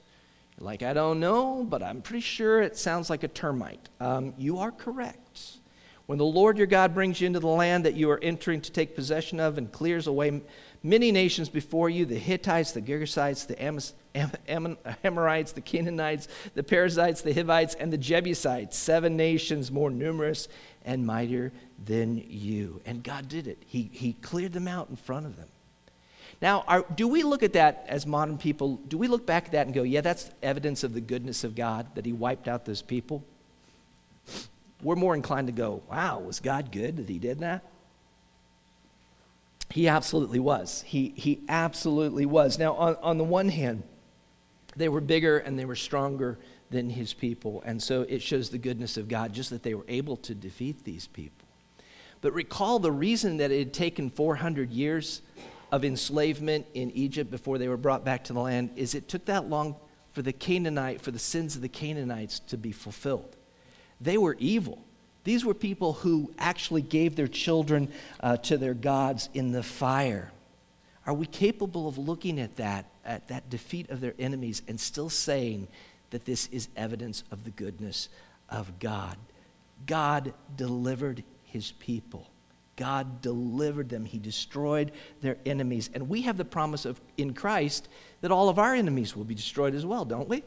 Like, 0.59 0.83
I 0.83 0.93
don't 0.93 1.19
know, 1.19 1.65
but 1.67 1.81
I'm 1.81 2.01
pretty 2.01 2.21
sure 2.21 2.61
it 2.61 2.77
sounds 2.77 3.09
like 3.09 3.23
a 3.23 3.27
termite. 3.27 3.89
Um, 3.99 4.33
you 4.37 4.59
are 4.59 4.71
correct. 4.71 5.57
When 6.05 6.17
the 6.17 6.25
Lord 6.25 6.57
your 6.57 6.67
God 6.67 6.93
brings 6.93 7.21
you 7.21 7.27
into 7.27 7.39
the 7.39 7.47
land 7.47 7.85
that 7.85 7.95
you 7.95 8.11
are 8.11 8.19
entering 8.21 8.61
to 8.61 8.71
take 8.71 8.95
possession 8.95 9.39
of 9.39 9.57
and 9.57 9.71
clears 9.71 10.07
away 10.07 10.41
many 10.83 11.11
nations 11.11 11.49
before 11.49 11.89
you 11.89 12.05
the 12.05 12.17
Hittites, 12.17 12.71
the 12.71 12.81
Girgashites, 12.81 13.47
the 13.47 13.61
Amos, 13.61 13.93
Am, 14.15 14.77
Amorites, 15.03 15.51
the 15.51 15.61
Canaanites, 15.61 16.27
the 16.53 16.63
Perizzites, 16.63 17.21
the 17.21 17.33
Hivites, 17.33 17.75
and 17.75 17.93
the 17.93 17.97
Jebusites, 17.97 18.77
seven 18.77 19.15
nations 19.15 19.71
more 19.71 19.89
numerous 19.89 20.47
and 20.83 21.05
mightier 21.05 21.51
than 21.83 22.17
you. 22.27 22.81
And 22.85 23.03
God 23.03 23.29
did 23.29 23.47
it, 23.47 23.63
He, 23.65 23.89
he 23.93 24.13
cleared 24.13 24.53
them 24.53 24.67
out 24.67 24.89
in 24.89 24.95
front 24.95 25.25
of 25.25 25.37
them. 25.37 25.47
Now, 26.41 26.63
are, 26.67 26.83
do 26.95 27.07
we 27.07 27.21
look 27.21 27.43
at 27.43 27.53
that 27.53 27.85
as 27.87 28.07
modern 28.07 28.39
people? 28.39 28.77
Do 28.87 28.97
we 28.97 29.07
look 29.07 29.27
back 29.27 29.45
at 29.45 29.51
that 29.51 29.67
and 29.67 29.75
go, 29.75 29.83
yeah, 29.83 30.01
that's 30.01 30.31
evidence 30.41 30.83
of 30.83 30.93
the 30.93 31.01
goodness 31.01 31.43
of 31.43 31.55
God 31.55 31.93
that 31.93 32.05
He 32.05 32.13
wiped 32.13 32.47
out 32.47 32.65
those 32.65 32.81
people? 32.81 33.23
We're 34.81 34.95
more 34.95 35.13
inclined 35.13 35.47
to 35.47 35.53
go, 35.53 35.83
wow, 35.89 36.19
was 36.19 36.39
God 36.39 36.71
good 36.71 36.97
that 36.97 37.07
He 37.07 37.19
did 37.19 37.39
that? 37.39 37.63
He 39.71 39.87
absolutely 39.87 40.39
was. 40.39 40.83
He, 40.85 41.13
he 41.15 41.41
absolutely 41.47 42.25
was. 42.25 42.59
Now, 42.59 42.73
on, 42.73 42.95
on 43.01 43.17
the 43.17 43.23
one 43.23 43.49
hand, 43.49 43.83
they 44.75 44.89
were 44.89 45.01
bigger 45.01 45.39
and 45.39 45.57
they 45.57 45.65
were 45.65 45.75
stronger 45.75 46.39
than 46.69 46.89
his 46.89 47.13
people. 47.13 47.61
And 47.65 47.81
so 47.81 48.01
it 48.03 48.21
shows 48.21 48.49
the 48.49 48.57
goodness 48.57 48.97
of 48.97 49.07
God 49.07 49.33
just 49.33 49.49
that 49.49 49.63
they 49.63 49.73
were 49.73 49.85
able 49.87 50.17
to 50.17 50.35
defeat 50.35 50.83
these 50.83 51.07
people. 51.07 51.47
But 52.21 52.33
recall 52.33 52.79
the 52.79 52.91
reason 52.91 53.37
that 53.37 53.51
it 53.51 53.59
had 53.59 53.73
taken 53.73 54.09
400 54.09 54.71
years 54.71 55.21
of 55.71 55.83
enslavement 55.83 56.65
in 56.73 56.91
Egypt 56.91 57.31
before 57.31 57.57
they 57.57 57.67
were 57.67 57.77
brought 57.77 58.05
back 58.05 58.25
to 58.25 58.33
the 58.33 58.39
land 58.39 58.71
is 58.75 58.93
it 58.93 59.07
took 59.07 59.25
that 59.25 59.49
long 59.49 59.75
for 60.13 60.21
the 60.21 60.33
Canaanite, 60.33 61.01
for 61.01 61.11
the 61.11 61.19
sins 61.19 61.55
of 61.55 61.61
the 61.61 61.69
Canaanites 61.69 62.39
to 62.39 62.57
be 62.57 62.71
fulfilled. 62.71 63.37
They 63.99 64.17
were 64.17 64.35
evil. 64.39 64.83
These 65.23 65.45
were 65.45 65.53
people 65.53 65.93
who 65.93 66.33
actually 66.39 66.81
gave 66.81 67.15
their 67.15 67.27
children 67.27 67.89
uh, 68.19 68.37
to 68.37 68.57
their 68.57 68.73
gods 68.73 69.29
in 69.33 69.51
the 69.51 69.63
fire. 69.63 70.31
Are 71.05 71.13
we 71.13 71.25
capable 71.25 71.87
of 71.87 71.97
looking 71.97 72.39
at 72.39 72.55
that, 72.57 72.85
at 73.05 73.27
that 73.27 73.49
defeat 73.49 73.89
of 73.89 74.01
their 74.01 74.13
enemies, 74.19 74.61
and 74.67 74.79
still 74.79 75.09
saying 75.09 75.67
that 76.09 76.25
this 76.25 76.47
is 76.51 76.69
evidence 76.75 77.23
of 77.31 77.43
the 77.43 77.51
goodness 77.51 78.09
of 78.49 78.79
God? 78.79 79.17
God 79.85 80.33
delivered 80.55 81.23
his 81.43 81.71
people. 81.73 82.27
God 82.75 83.21
delivered 83.21 83.89
them. 83.89 84.05
He 84.05 84.17
destroyed 84.17 84.91
their 85.21 85.37
enemies. 85.45 85.89
And 85.93 86.09
we 86.09 86.23
have 86.23 86.37
the 86.37 86.45
promise 86.45 86.85
of 86.85 86.99
in 87.17 87.33
Christ 87.33 87.87
that 88.21 88.31
all 88.31 88.49
of 88.49 88.57
our 88.57 88.73
enemies 88.73 89.15
will 89.15 89.23
be 89.23 89.35
destroyed 89.35 89.75
as 89.75 89.85
well, 89.85 90.05
don't 90.05 90.29
we? 90.29 90.43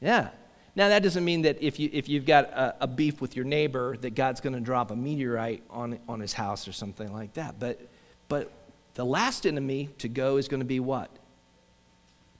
Yeah. 0.00 0.28
Now, 0.74 0.88
that 0.88 1.02
doesn't 1.02 1.24
mean 1.24 1.42
that 1.42 1.62
if, 1.62 1.78
you, 1.78 1.90
if 1.92 2.08
you've 2.08 2.24
got 2.24 2.44
a, 2.46 2.84
a 2.84 2.86
beef 2.86 3.20
with 3.20 3.36
your 3.36 3.44
neighbor, 3.44 3.96
that 3.98 4.14
God's 4.14 4.40
going 4.40 4.54
to 4.54 4.60
drop 4.60 4.90
a 4.90 4.96
meteorite 4.96 5.62
on, 5.68 5.98
on 6.08 6.20
his 6.20 6.32
house 6.32 6.66
or 6.66 6.72
something 6.72 7.12
like 7.12 7.34
that. 7.34 7.58
But, 7.58 7.80
but 8.28 8.50
the 8.94 9.04
last 9.04 9.46
enemy 9.46 9.90
to 9.98 10.08
go 10.08 10.38
is 10.38 10.48
going 10.48 10.60
to 10.60 10.66
be 10.66 10.80
what? 10.80 11.10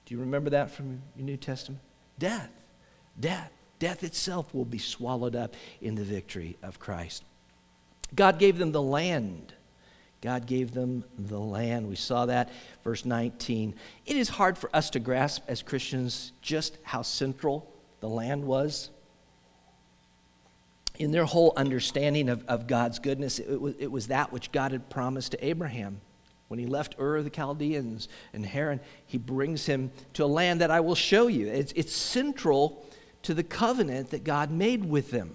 Do 0.05 0.15
you 0.15 0.19
remember 0.19 0.49
that 0.51 0.71
from 0.71 1.01
your 1.15 1.25
New 1.25 1.37
Testament? 1.37 1.81
Death. 2.17 2.49
Death. 3.19 3.51
Death 3.77 4.03
itself 4.03 4.53
will 4.53 4.65
be 4.65 4.77
swallowed 4.79 5.35
up 5.35 5.55
in 5.81 5.95
the 5.95 6.03
victory 6.03 6.57
of 6.63 6.79
Christ. 6.79 7.23
God 8.15 8.39
gave 8.39 8.57
them 8.57 8.71
the 8.71 8.81
land. 8.81 9.53
God 10.21 10.45
gave 10.45 10.71
them 10.71 11.03
the 11.17 11.39
land. 11.39 11.87
We 11.87 11.95
saw 11.95 12.25
that, 12.27 12.49
verse 12.83 13.05
19. 13.05 13.75
It 14.05 14.15
is 14.15 14.29
hard 14.29 14.57
for 14.57 14.69
us 14.73 14.89
to 14.91 14.99
grasp 14.99 15.43
as 15.47 15.61
Christians 15.61 16.31
just 16.41 16.77
how 16.83 17.01
central 17.01 17.72
the 18.03 18.09
land 18.09 18.43
was. 18.43 18.89
In 20.99 21.13
their 21.13 21.23
whole 21.23 21.53
understanding 21.55 22.27
of, 22.27 22.43
of 22.49 22.67
God's 22.67 22.99
goodness, 22.99 23.39
it 23.39 23.61
was, 23.61 23.75
it 23.79 23.89
was 23.89 24.07
that 24.07 24.33
which 24.33 24.51
God 24.51 24.73
had 24.73 24.89
promised 24.89 25.31
to 25.31 25.45
Abraham. 25.45 26.01
When 26.49 26.59
he 26.59 26.65
left 26.65 26.97
Ur 26.99 27.15
of 27.15 27.23
the 27.23 27.29
Chaldeans 27.29 28.09
and 28.33 28.45
Haran, 28.45 28.81
he 29.07 29.17
brings 29.17 29.65
him 29.65 29.89
to 30.15 30.25
a 30.25 30.27
land 30.27 30.59
that 30.59 30.69
I 30.69 30.81
will 30.81 30.95
show 30.95 31.27
you. 31.27 31.47
It's, 31.47 31.71
it's 31.77 31.93
central 31.93 32.85
to 33.21 33.33
the 33.33 33.41
covenant 33.41 34.09
that 34.09 34.25
God 34.25 34.51
made 34.51 34.83
with 34.83 35.09
them. 35.09 35.33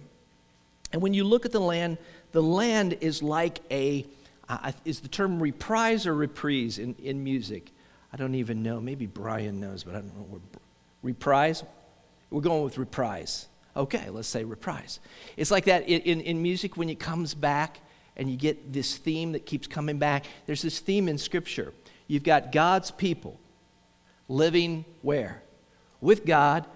And 0.93 1.01
when 1.01 1.15
you 1.15 1.25
look 1.25 1.47
at 1.47 1.53
the 1.53 1.61
land, 1.63 1.97
the 2.33 2.43
land 2.43 2.99
is 3.01 3.23
like 3.23 3.61
a, 3.71 4.05
uh, 4.47 4.73
is 4.85 5.01
the 5.01 5.09
term 5.09 5.43
reprise 5.43 6.07
or 6.07 6.15
reprise 6.15 6.79
in, 6.79 6.97
in 7.03 7.25
music? 7.25 7.73
I 8.13 8.19
don't 8.19 8.35
even 8.35 8.63
know. 8.63 8.79
Maybe 8.79 9.07
Brian 9.07 9.59
knows, 9.59 9.85
but 9.85 9.95
I 9.95 10.01
don't 10.01 10.15
know. 10.19 10.41
Reprise? 11.03 11.65
We're 12.31 12.41
going 12.41 12.63
with 12.63 12.79
reprise. 12.79 13.49
Okay, 13.77 14.11
let's 14.11 14.29
say 14.29 14.45
reprise. 14.45 15.01
It's 15.37 15.51
like 15.51 15.67
that 15.67 15.89
in, 15.89 16.21
in, 16.21 16.43
music 16.43 16.77
when 16.77 16.89
it 16.89 16.99
comes 16.99 17.33
back 17.33 17.81
and 18.17 18.29
you 18.29 18.37
get 18.37 18.73
this 18.73 18.97
theme 18.97 19.33
that 19.33 19.47
keeps 19.47 19.67
coming 19.67 19.99
back. 19.99 20.27
There's 20.47 20.63
this 20.63 20.81
theme 20.81 21.09
in 21.09 21.17
Scripture. 21.17 21.73
You've 22.09 22.25
got 22.25 22.51
God's 22.51 22.91
people 22.91 23.39
living 24.27 24.85
where? 25.03 25.43
With 26.01 26.27
God, 26.27 26.67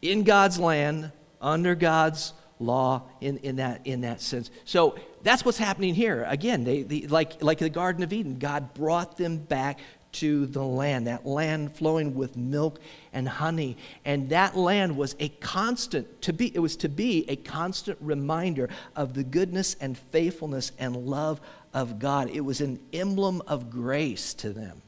in 0.00 0.22
God's 0.22 0.58
land, 0.58 1.10
under 1.40 1.74
God's 1.74 2.32
law, 2.60 3.02
in, 3.20 3.38
in, 3.38 3.56
that, 3.56 3.86
in 3.86 4.02
that 4.02 4.20
sense. 4.20 4.50
So 4.64 4.96
that's 5.22 5.44
what's 5.44 5.58
happening 5.58 5.94
here. 5.94 6.24
Again, 6.28 6.64
they, 6.64 6.82
they, 6.82 7.02
like, 7.02 7.42
like 7.42 7.58
the 7.58 7.68
Garden 7.68 8.02
of 8.02 8.12
Eden, 8.12 8.38
God 8.38 8.74
brought 8.74 9.16
them 9.16 9.38
back 9.38 9.80
to 10.14 10.46
the 10.46 10.64
land, 10.64 11.06
that 11.06 11.26
land 11.26 11.74
flowing 11.74 12.14
with 12.14 12.36
milk 12.36 12.80
and 13.12 13.28
honey. 13.28 13.76
And 14.04 14.28
that 14.30 14.56
land 14.56 14.96
was 14.96 15.14
a 15.20 15.28
constant, 15.28 16.22
to 16.22 16.32
be, 16.32 16.54
it 16.54 16.60
was 16.60 16.76
to 16.76 16.88
be 16.88 17.24
a 17.28 17.36
constant 17.36 17.98
reminder 18.00 18.68
of 18.96 19.14
the 19.14 19.24
goodness 19.24 19.76
and 19.80 19.96
faithfulness 19.96 20.72
and 20.78 20.96
love 20.96 21.40
of 21.72 21.98
God. 21.98 22.30
It 22.30 22.42
was 22.42 22.60
an 22.60 22.80
emblem 22.92 23.42
of 23.46 23.70
grace 23.70 24.34
to 24.34 24.50
them. 24.50 24.82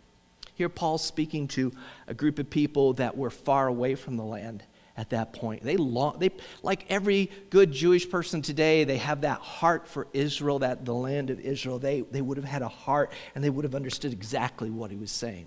Here, 0.54 0.68
Paul's 0.68 1.04
speaking 1.04 1.48
to 1.48 1.72
a 2.06 2.14
group 2.14 2.38
of 2.38 2.48
people 2.48 2.94
that 2.94 3.16
were 3.16 3.30
far 3.30 3.66
away 3.66 3.94
from 3.94 4.16
the 4.16 4.24
land 4.24 4.62
at 4.96 5.11
that 5.11 5.32
point. 5.32 5.62
They 5.62 5.76
long, 5.76 6.18
they 6.18 6.30
like 6.62 6.87
every 6.88 7.30
good 7.50 7.72
Jewish 7.72 8.09
person 8.09 8.42
today, 8.42 8.85
they 8.85 8.96
have 8.96 9.22
that 9.22 9.40
heart 9.40 9.87
for 9.87 10.06
Israel, 10.12 10.61
that 10.61 10.85
the 10.85 10.94
land 10.94 11.30
of 11.30 11.38
Israel. 11.40 11.78
They, 11.78 12.00
they 12.00 12.22
would 12.22 12.37
have 12.37 12.46
had 12.46 12.62
a 12.62 12.68
heart 12.68 13.12
and 13.35 13.44
they 13.44 13.50
would 13.50 13.64
have 13.64 13.74
understood 13.74 14.12
exactly 14.12 14.70
what 14.70 14.90
he 14.90 14.96
was 14.96 15.11
saying. 15.11 15.46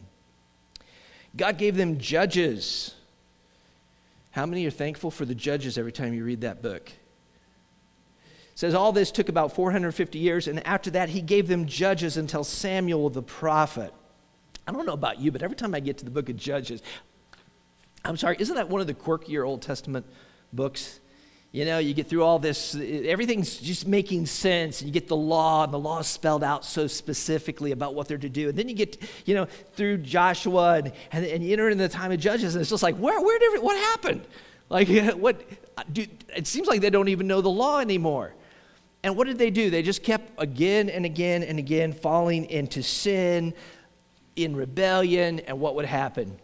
God 1.35 1.57
gave 1.57 1.75
them 1.75 1.97
judges. 1.97 2.93
How 4.31 4.45
many 4.45 4.65
are 4.65 4.71
thankful 4.71 5.12
for 5.12 5.25
the 5.25 5.35
judges 5.35 5.77
every 5.77 5.91
time 5.91 6.13
you 6.13 6.23
read 6.23 6.41
that 6.41 6.62
book? 6.62 6.91
It 8.51 8.59
says 8.59 8.75
all 8.75 8.91
this 8.91 9.12
took 9.12 9.29
about 9.29 9.55
450 9.55 10.19
years, 10.19 10.47
and 10.47 10.65
after 10.67 10.91
that, 10.91 11.09
he 11.09 11.21
gave 11.21 11.47
them 11.47 11.65
judges 11.65 12.17
until 12.17 12.43
Samuel 12.43 13.09
the 13.09 13.23
prophet. 13.23 13.93
I 14.67 14.71
don't 14.71 14.85
know 14.85 14.93
about 14.93 15.19
you, 15.19 15.31
but 15.31 15.41
every 15.41 15.55
time 15.55 15.73
I 15.73 15.79
get 15.79 15.97
to 15.99 16.05
the 16.05 16.12
book 16.12 16.29
of 16.29 16.38
Judges, 16.38 16.83
I'm 18.05 18.17
sorry, 18.17 18.38
isn't 18.39 18.55
that 18.55 18.69
one 18.69 18.81
of 18.81 18.88
the 18.88 18.93
quirkier 18.93 19.45
Old 19.45 19.62
Testament 19.62 20.05
books? 20.53 20.99
You 21.51 21.65
know, 21.65 21.79
you 21.79 21.95
get 21.95 22.07
through 22.07 22.23
all 22.23 22.38
this, 22.38 22.75
everything's 22.75 23.57
just 23.57 23.88
making 23.88 24.27
sense. 24.27 24.81
And 24.81 24.88
you 24.88 24.93
get 24.93 25.07
the 25.07 25.15
law, 25.15 25.63
and 25.63 25.73
the 25.73 25.79
law 25.79 25.99
is 25.99 26.07
spelled 26.07 26.43
out 26.43 26.63
so 26.63 26.85
specifically 26.85 27.71
about 27.71 27.95
what 27.95 28.07
they're 28.07 28.19
to 28.19 28.29
do. 28.29 28.49
And 28.49 28.57
then 28.57 28.69
you 28.69 28.75
get, 28.75 28.97
you 29.25 29.33
know, 29.33 29.47
through 29.73 29.97
Joshua, 29.97 30.75
and, 30.75 30.93
and, 31.12 31.25
and 31.25 31.43
you 31.43 31.51
enter 31.53 31.69
into 31.69 31.83
the 31.83 31.89
time 31.89 32.12
of 32.12 32.19
Judges, 32.19 32.53
and 32.53 32.62
it's 32.62 32.69
just 32.69 32.83
like, 32.83 32.95
where, 32.97 33.19
where 33.19 33.39
did, 33.39 33.63
what 33.63 33.75
happened? 33.77 34.27
Like, 34.69 34.89
what, 35.15 35.41
do, 35.91 36.05
it 36.35 36.45
seems 36.45 36.67
like 36.67 36.81
they 36.81 36.91
don't 36.91 37.09
even 37.09 37.25
know 37.25 37.41
the 37.41 37.49
law 37.49 37.79
anymore. 37.79 38.35
And 39.01 39.15
what 39.15 39.25
did 39.25 39.39
they 39.39 39.49
do? 39.49 39.69
They 39.71 39.81
just 39.81 40.03
kept 40.03 40.31
again 40.38 40.89
and 40.89 41.05
again 41.05 41.41
and 41.41 41.57
again 41.57 41.93
falling 41.93 42.45
into 42.45 42.83
sin, 42.83 43.55
in 44.35 44.55
rebellion, 44.55 45.39
and 45.39 45.59
what 45.59 45.75
would 45.75 45.85
happen? 45.85 46.38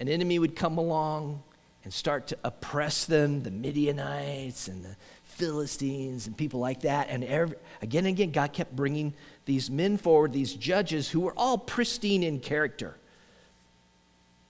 An 0.00 0.08
enemy 0.08 0.38
would 0.38 0.54
come 0.56 0.78
along 0.78 1.42
and 1.84 1.92
start 1.92 2.26
to 2.28 2.38
oppress 2.44 3.04
them, 3.04 3.42
the 3.42 3.50
Midianites 3.50 4.68
and 4.68 4.84
the 4.84 4.96
Philistines 5.22 6.26
and 6.26 6.36
people 6.36 6.60
like 6.60 6.82
that. 6.82 7.08
And 7.08 7.24
every, 7.24 7.56
again 7.80 8.06
and 8.06 8.14
again, 8.14 8.30
God 8.30 8.52
kept 8.52 8.74
bringing 8.74 9.14
these 9.44 9.70
men 9.70 9.96
forward, 9.96 10.32
these 10.32 10.54
judges 10.54 11.08
who 11.08 11.20
were 11.20 11.34
all 11.36 11.56
pristine 11.56 12.22
in 12.22 12.40
character. 12.40 12.98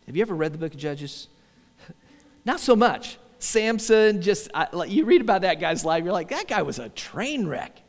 Have 0.06 0.16
you 0.16 0.22
ever 0.22 0.34
read 0.34 0.52
the 0.52 0.58
book 0.58 0.72
of 0.72 0.80
Judges? 0.80 1.28
Not 2.44 2.60
so 2.60 2.74
much. 2.74 3.18
Samson, 3.38 4.22
just 4.22 4.50
I, 4.54 4.84
you 4.84 5.04
read 5.04 5.20
about 5.20 5.42
that 5.42 5.60
guy's 5.60 5.84
life, 5.84 6.02
you're 6.02 6.12
like, 6.12 6.30
that 6.30 6.48
guy 6.48 6.62
was 6.62 6.78
a 6.78 6.88
train 6.88 7.46
wreck. 7.46 7.80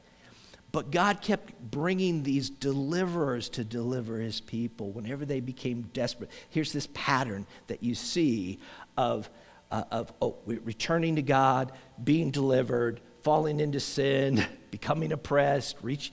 But 0.72 0.92
God 0.92 1.22
kept 1.22 1.54
bringing 1.72 2.22
these 2.22 2.50
deliverers 2.50 3.50
to 3.50 3.64
deliver 3.64 4.20
his 4.20 4.40
people 4.40 4.92
whenever 4.92 5.26
they 5.26 5.40
became 5.40 5.90
desperate. 5.94 6.30
Here's 6.50 6.72
this 6.72 6.88
pattern 6.94 7.48
that 7.68 7.82
you 7.82 7.96
see 7.96 8.60
of, 8.96 9.30
uh, 9.72 9.84
of 9.90 10.14
oh, 10.22 10.38
returning 10.46 11.16
to 11.16 11.24
God, 11.24 11.72
being 12.04 12.30
delivered, 12.30 13.02
falling 13.24 13.60
into 13.60 13.80
sin, 13.80 14.46
becoming 14.72 15.12
oppressed, 15.12 15.78
reach. 15.82 16.12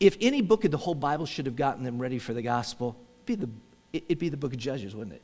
If 0.00 0.16
any 0.20 0.42
book 0.42 0.64
of 0.64 0.70
the 0.70 0.76
whole 0.76 0.94
Bible 0.94 1.24
should 1.24 1.46
have 1.46 1.56
gotten 1.56 1.84
them 1.84 1.98
ready 1.98 2.18
for 2.18 2.34
the 2.34 2.42
gospel, 2.42 2.94
it'd 3.24 3.26
be 3.26 3.46
the, 3.46 3.50
it'd 3.92 4.18
be 4.18 4.28
the 4.28 4.36
book 4.36 4.52
of 4.52 4.58
Judges, 4.58 4.94
wouldn't 4.94 5.16
it? 5.16 5.22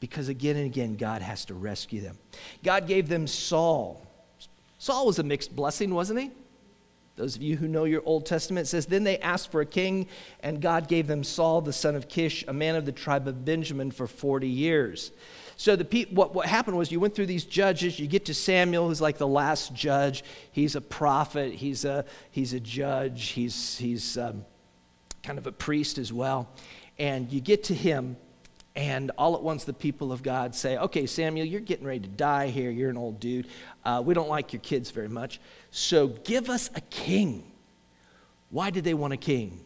Because 0.00 0.28
again 0.28 0.56
and 0.56 0.66
again, 0.66 0.96
God 0.96 1.22
has 1.22 1.44
to 1.46 1.54
rescue 1.54 2.00
them. 2.00 2.18
God 2.64 2.88
gave 2.88 3.08
them 3.08 3.28
Saul. 3.28 4.04
Saul 4.78 5.06
was 5.06 5.20
a 5.20 5.22
mixed 5.22 5.54
blessing, 5.54 5.94
wasn't 5.94 6.20
he? 6.20 6.30
Those 7.16 7.34
of 7.34 7.42
you 7.42 7.56
who 7.56 7.66
know 7.66 7.84
your 7.84 8.02
Old 8.04 8.26
Testament 8.26 8.68
says, 8.68 8.86
Then 8.86 9.04
they 9.04 9.18
asked 9.18 9.50
for 9.50 9.62
a 9.62 9.66
king, 9.66 10.06
and 10.40 10.60
God 10.60 10.86
gave 10.86 11.06
them 11.06 11.24
Saul, 11.24 11.62
the 11.62 11.72
son 11.72 11.96
of 11.96 12.08
Kish, 12.08 12.44
a 12.46 12.52
man 12.52 12.76
of 12.76 12.84
the 12.84 12.92
tribe 12.92 13.26
of 13.26 13.44
Benjamin, 13.44 13.90
for 13.90 14.06
40 14.06 14.46
years. 14.46 15.12
So 15.56 15.74
the 15.74 16.06
what, 16.10 16.34
what 16.34 16.46
happened 16.46 16.76
was 16.76 16.92
you 16.92 17.00
went 17.00 17.14
through 17.14 17.26
these 17.26 17.44
judges. 17.44 17.98
You 17.98 18.06
get 18.06 18.26
to 18.26 18.34
Samuel, 18.34 18.88
who's 18.88 19.00
like 19.00 19.16
the 19.16 19.26
last 19.26 19.74
judge. 19.74 20.22
He's 20.52 20.76
a 20.76 20.82
prophet. 20.82 21.54
He's 21.54 21.86
a 21.86 22.04
he's 22.30 22.52
a 22.52 22.60
judge. 22.60 23.28
He's 23.28 23.78
he's 23.78 24.18
um, 24.18 24.44
kind 25.22 25.38
of 25.38 25.46
a 25.46 25.52
priest 25.52 25.96
as 25.96 26.12
well. 26.12 26.50
And 26.98 27.32
you 27.32 27.40
get 27.40 27.64
to 27.64 27.74
him, 27.74 28.18
and 28.76 29.10
all 29.16 29.34
at 29.34 29.42
once 29.42 29.64
the 29.64 29.72
people 29.72 30.12
of 30.12 30.22
God 30.22 30.54
say, 30.54 30.76
"Okay, 30.76 31.06
Samuel, 31.06 31.46
you're 31.46 31.60
getting 31.60 31.86
ready 31.86 32.00
to 32.00 32.08
die 32.08 32.48
here. 32.48 32.70
You're 32.70 32.90
an 32.90 32.98
old 32.98 33.18
dude. 33.18 33.48
Uh, 33.84 34.02
we 34.04 34.14
don't 34.14 34.28
like 34.28 34.52
your 34.52 34.60
kids 34.60 34.90
very 34.90 35.08
much. 35.08 35.40
So 35.70 36.08
give 36.08 36.50
us 36.50 36.70
a 36.74 36.82
king. 36.82 37.50
Why 38.50 38.70
did 38.70 38.84
they 38.84 38.94
want 38.94 39.14
a 39.14 39.16
king? 39.16 39.64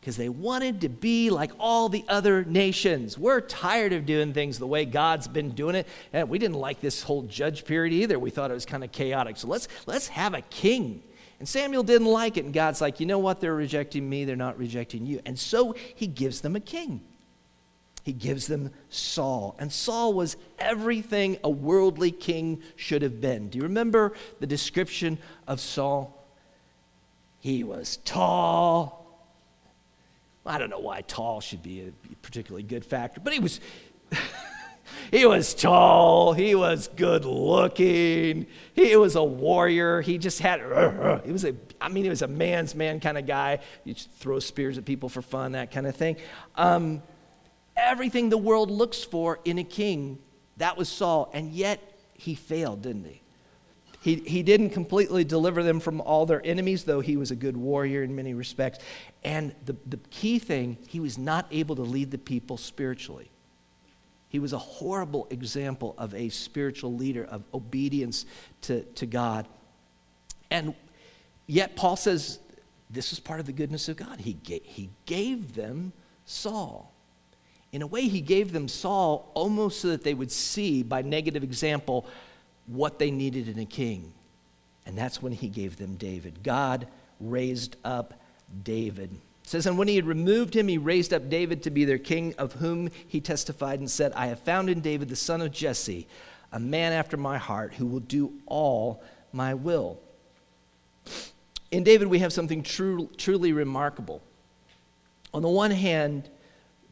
Because 0.00 0.16
they 0.16 0.28
wanted 0.28 0.82
to 0.82 0.88
be 0.88 1.30
like 1.30 1.50
all 1.58 1.88
the 1.88 2.04
other 2.08 2.44
nations. 2.44 3.18
We're 3.18 3.40
tired 3.40 3.92
of 3.92 4.06
doing 4.06 4.32
things 4.32 4.58
the 4.58 4.66
way 4.66 4.84
God's 4.84 5.26
been 5.26 5.50
doing 5.50 5.74
it. 5.74 5.88
And 6.12 6.28
we 6.28 6.38
didn't 6.38 6.58
like 6.58 6.80
this 6.80 7.02
whole 7.02 7.22
judge 7.22 7.64
period 7.64 7.92
either. 7.92 8.18
We 8.18 8.30
thought 8.30 8.50
it 8.50 8.54
was 8.54 8.66
kind 8.66 8.84
of 8.84 8.92
chaotic. 8.92 9.36
So 9.36 9.48
let's, 9.48 9.66
let's 9.86 10.08
have 10.08 10.34
a 10.34 10.42
king. 10.42 11.02
And 11.40 11.48
Samuel 11.48 11.82
didn't 11.82 12.06
like 12.06 12.36
it. 12.36 12.44
And 12.44 12.54
God's 12.54 12.80
like, 12.80 13.00
you 13.00 13.06
know 13.06 13.18
what? 13.18 13.40
They're 13.40 13.54
rejecting 13.54 14.08
me, 14.08 14.24
they're 14.24 14.36
not 14.36 14.58
rejecting 14.58 15.06
you. 15.06 15.20
And 15.26 15.38
so 15.38 15.74
he 15.94 16.06
gives 16.06 16.40
them 16.40 16.54
a 16.54 16.60
king 16.60 17.00
he 18.06 18.12
gives 18.12 18.46
them 18.46 18.70
Saul. 18.88 19.56
And 19.58 19.72
Saul 19.72 20.14
was 20.14 20.36
everything 20.60 21.38
a 21.42 21.50
worldly 21.50 22.12
king 22.12 22.62
should 22.76 23.02
have 23.02 23.20
been. 23.20 23.48
Do 23.48 23.58
you 23.58 23.64
remember 23.64 24.12
the 24.38 24.46
description 24.46 25.18
of 25.48 25.58
Saul? 25.58 26.24
He 27.40 27.64
was 27.64 27.96
tall. 28.04 29.28
I 30.46 30.56
don't 30.56 30.70
know 30.70 30.78
why 30.78 31.00
tall 31.00 31.40
should 31.40 31.64
be 31.64 31.80
a 31.80 31.90
particularly 32.22 32.62
good 32.62 32.84
factor, 32.84 33.20
but 33.20 33.32
he 33.32 33.40
was. 33.40 33.58
He 35.10 35.26
was 35.26 35.52
tall, 35.52 36.32
he 36.32 36.54
was 36.54 36.88
good 36.94 37.24
looking, 37.24 38.46
he 38.72 38.94
was 38.94 39.16
a 39.16 39.22
warrior. 39.22 40.00
He 40.00 40.16
just 40.16 40.38
had, 40.38 40.60
he 41.24 41.32
was 41.32 41.44
a, 41.44 41.56
I 41.80 41.88
mean, 41.88 42.04
he 42.04 42.10
was 42.10 42.22
a 42.22 42.28
man's 42.28 42.74
man 42.76 43.00
kind 43.00 43.18
of 43.18 43.26
guy. 43.26 43.58
You 43.82 43.94
throw 43.94 44.38
spears 44.38 44.78
at 44.78 44.84
people 44.84 45.08
for 45.08 45.22
fun, 45.22 45.52
that 45.52 45.72
kind 45.72 45.88
of 45.88 45.96
thing. 45.96 46.16
Um, 46.54 47.02
everything 47.76 48.28
the 48.28 48.38
world 48.38 48.70
looks 48.70 49.02
for 49.02 49.40
in 49.44 49.58
a 49.58 49.64
king, 49.64 50.18
that 50.56 50.76
was 50.76 50.88
Saul. 50.88 51.30
And 51.32 51.52
yet 51.52 51.80
he 52.14 52.34
failed, 52.34 52.82
didn't 52.82 53.04
he? 53.04 53.22
He, 54.02 54.16
he 54.16 54.42
didn't 54.44 54.70
completely 54.70 55.24
deliver 55.24 55.64
them 55.64 55.80
from 55.80 56.00
all 56.00 56.26
their 56.26 56.40
enemies, 56.46 56.84
though 56.84 57.00
he 57.00 57.16
was 57.16 57.32
a 57.32 57.36
good 57.36 57.56
warrior 57.56 58.04
in 58.04 58.14
many 58.14 58.34
respects. 58.34 58.78
And 59.24 59.52
the, 59.64 59.74
the 59.84 59.96
key 60.10 60.38
thing, 60.38 60.78
he 60.86 61.00
was 61.00 61.18
not 61.18 61.46
able 61.50 61.74
to 61.74 61.82
lead 61.82 62.12
the 62.12 62.18
people 62.18 62.56
spiritually. 62.56 63.30
He 64.28 64.38
was 64.38 64.52
a 64.52 64.58
horrible 64.58 65.26
example 65.30 65.94
of 65.98 66.14
a 66.14 66.28
spiritual 66.28 66.94
leader, 66.94 67.24
of 67.24 67.42
obedience 67.52 68.26
to, 68.62 68.82
to 68.82 69.06
God. 69.06 69.48
And 70.52 70.74
yet, 71.46 71.74
Paul 71.74 71.96
says 71.96 72.38
this 72.88 73.12
is 73.12 73.18
part 73.18 73.40
of 73.40 73.46
the 73.46 73.52
goodness 73.52 73.88
of 73.88 73.96
God. 73.96 74.20
He 74.20 74.34
gave, 74.34 74.62
he 74.64 74.90
gave 75.06 75.54
them 75.54 75.92
Saul. 76.24 76.92
In 77.76 77.82
a 77.82 77.86
way, 77.86 78.08
he 78.08 78.22
gave 78.22 78.54
them 78.54 78.68
Saul 78.68 79.30
almost 79.34 79.82
so 79.82 79.88
that 79.88 80.02
they 80.02 80.14
would 80.14 80.32
see, 80.32 80.82
by 80.82 81.02
negative 81.02 81.42
example, 81.42 82.06
what 82.64 82.98
they 82.98 83.10
needed 83.10 83.50
in 83.50 83.58
a 83.58 83.66
king. 83.66 84.14
And 84.86 84.96
that's 84.96 85.20
when 85.20 85.32
he 85.32 85.48
gave 85.48 85.76
them 85.76 85.96
David. 85.96 86.42
God 86.42 86.88
raised 87.20 87.76
up 87.84 88.14
David. 88.62 89.10
It 89.12 89.50
says, 89.50 89.66
And 89.66 89.76
when 89.76 89.88
he 89.88 89.96
had 89.96 90.06
removed 90.06 90.56
him, 90.56 90.68
he 90.68 90.78
raised 90.78 91.12
up 91.12 91.28
David 91.28 91.62
to 91.64 91.70
be 91.70 91.84
their 91.84 91.98
king, 91.98 92.34
of 92.38 92.54
whom 92.54 92.88
he 93.06 93.20
testified 93.20 93.78
and 93.78 93.90
said, 93.90 94.10
I 94.14 94.28
have 94.28 94.40
found 94.40 94.70
in 94.70 94.80
David 94.80 95.10
the 95.10 95.14
son 95.14 95.42
of 95.42 95.52
Jesse, 95.52 96.06
a 96.52 96.58
man 96.58 96.94
after 96.94 97.18
my 97.18 97.36
heart, 97.36 97.74
who 97.74 97.84
will 97.84 98.00
do 98.00 98.32
all 98.46 99.02
my 99.34 99.52
will. 99.52 100.00
In 101.70 101.84
David, 101.84 102.08
we 102.08 102.20
have 102.20 102.32
something 102.32 102.62
true, 102.62 103.10
truly 103.18 103.52
remarkable. 103.52 104.22
On 105.34 105.42
the 105.42 105.50
one 105.50 105.72
hand, 105.72 106.30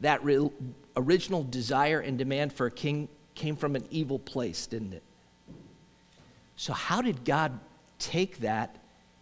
that 0.01 0.23
re- 0.23 0.49
original 0.95 1.43
desire 1.43 1.99
and 1.99 2.17
demand 2.17 2.53
for 2.53 2.65
a 2.65 2.71
king 2.71 3.07
came 3.33 3.55
from 3.55 3.75
an 3.75 3.85
evil 3.89 4.19
place, 4.19 4.67
didn't 4.67 4.93
it? 4.93 5.03
So, 6.55 6.73
how 6.73 7.01
did 7.01 7.25
God 7.25 7.59
take 7.99 8.39
that 8.39 8.77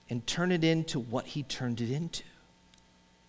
and 0.09 0.25
turn 0.27 0.51
it 0.51 0.63
into 0.63 0.99
what 0.99 1.25
He 1.25 1.43
turned 1.43 1.81
it 1.81 1.89
into? 1.89 2.23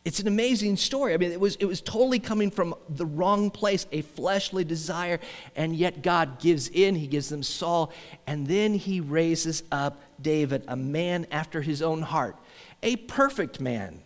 It's 0.05 0.21
an 0.21 0.29
amazing 0.29 0.77
story. 0.77 1.15
I 1.15 1.17
mean, 1.17 1.33
it 1.33 1.41
was, 1.41 1.57
it 1.57 1.65
was 1.65 1.81
totally 1.81 2.19
coming 2.19 2.51
from 2.51 2.75
the 2.91 3.07
wrong 3.07 3.51
place, 3.51 3.87
a 3.91 4.03
fleshly 4.03 4.63
desire, 4.63 5.19
and 5.57 5.75
yet 5.75 6.03
God 6.03 6.39
gives 6.41 6.69
in. 6.69 6.95
He 6.95 7.07
gives 7.07 7.31
them 7.31 7.43
Saul, 7.43 7.91
and 8.27 8.47
then 8.47 8.75
He 8.75 9.01
raises 9.01 9.63
up 9.73 10.03
David, 10.21 10.65
a 10.69 10.77
man 10.77 11.27
after 11.31 11.63
His 11.63 11.81
own 11.81 12.03
heart, 12.03 12.37
a 12.83 12.97
perfect 12.97 13.61
man. 13.61 14.03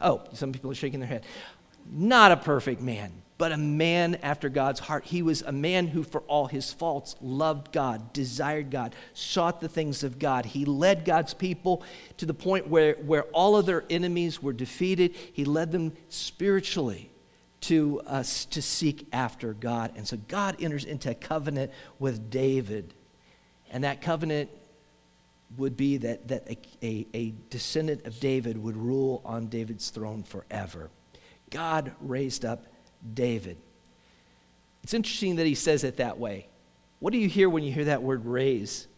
Oh, 0.00 0.22
some 0.32 0.52
people 0.52 0.70
are 0.70 0.74
shaking 0.74 1.00
their 1.00 1.08
head. 1.08 1.24
Not 1.90 2.32
a 2.32 2.36
perfect 2.36 2.82
man, 2.82 3.12
but 3.38 3.52
a 3.52 3.56
man 3.56 4.16
after 4.16 4.48
God's 4.48 4.80
heart. 4.80 5.04
He 5.04 5.22
was 5.22 5.42
a 5.42 5.52
man 5.52 5.86
who, 5.86 6.02
for 6.02 6.20
all 6.22 6.46
his 6.46 6.72
faults, 6.72 7.16
loved 7.20 7.72
God, 7.72 8.12
desired 8.12 8.70
God, 8.70 8.94
sought 9.14 9.60
the 9.60 9.68
things 9.68 10.02
of 10.02 10.18
God. 10.18 10.44
He 10.44 10.64
led 10.64 11.04
God's 11.04 11.34
people 11.34 11.82
to 12.18 12.26
the 12.26 12.34
point 12.34 12.68
where, 12.68 12.94
where 12.94 13.22
all 13.24 13.56
of 13.56 13.66
their 13.66 13.84
enemies 13.88 14.42
were 14.42 14.52
defeated. 14.52 15.14
He 15.32 15.44
led 15.44 15.72
them 15.72 15.92
spiritually 16.08 17.10
to, 17.62 18.00
uh, 18.06 18.22
to 18.22 18.62
seek 18.62 19.06
after 19.12 19.52
God. 19.52 19.92
And 19.96 20.06
so 20.06 20.16
God 20.28 20.56
enters 20.60 20.84
into 20.84 21.10
a 21.10 21.14
covenant 21.14 21.72
with 21.98 22.30
David. 22.30 22.94
And 23.70 23.84
that 23.84 24.00
covenant 24.00 24.50
would 25.56 25.76
be 25.76 25.96
that, 25.96 26.28
that 26.28 26.48
a, 26.48 26.58
a, 26.82 27.06
a 27.14 27.34
descendant 27.50 28.06
of 28.06 28.20
David 28.20 28.58
would 28.58 28.76
rule 28.76 29.22
on 29.24 29.46
David's 29.46 29.90
throne 29.90 30.22
forever. 30.22 30.90
God 31.50 31.92
raised 32.00 32.44
up 32.44 32.66
David. 33.14 33.56
It's 34.82 34.94
interesting 34.94 35.36
that 35.36 35.46
he 35.46 35.54
says 35.54 35.84
it 35.84 35.96
that 35.96 36.18
way. 36.18 36.48
What 37.00 37.12
do 37.12 37.18
you 37.18 37.28
hear 37.28 37.48
when 37.48 37.62
you 37.62 37.72
hear 37.72 37.86
that 37.86 38.02
word 38.02 38.26
raise? 38.26 38.88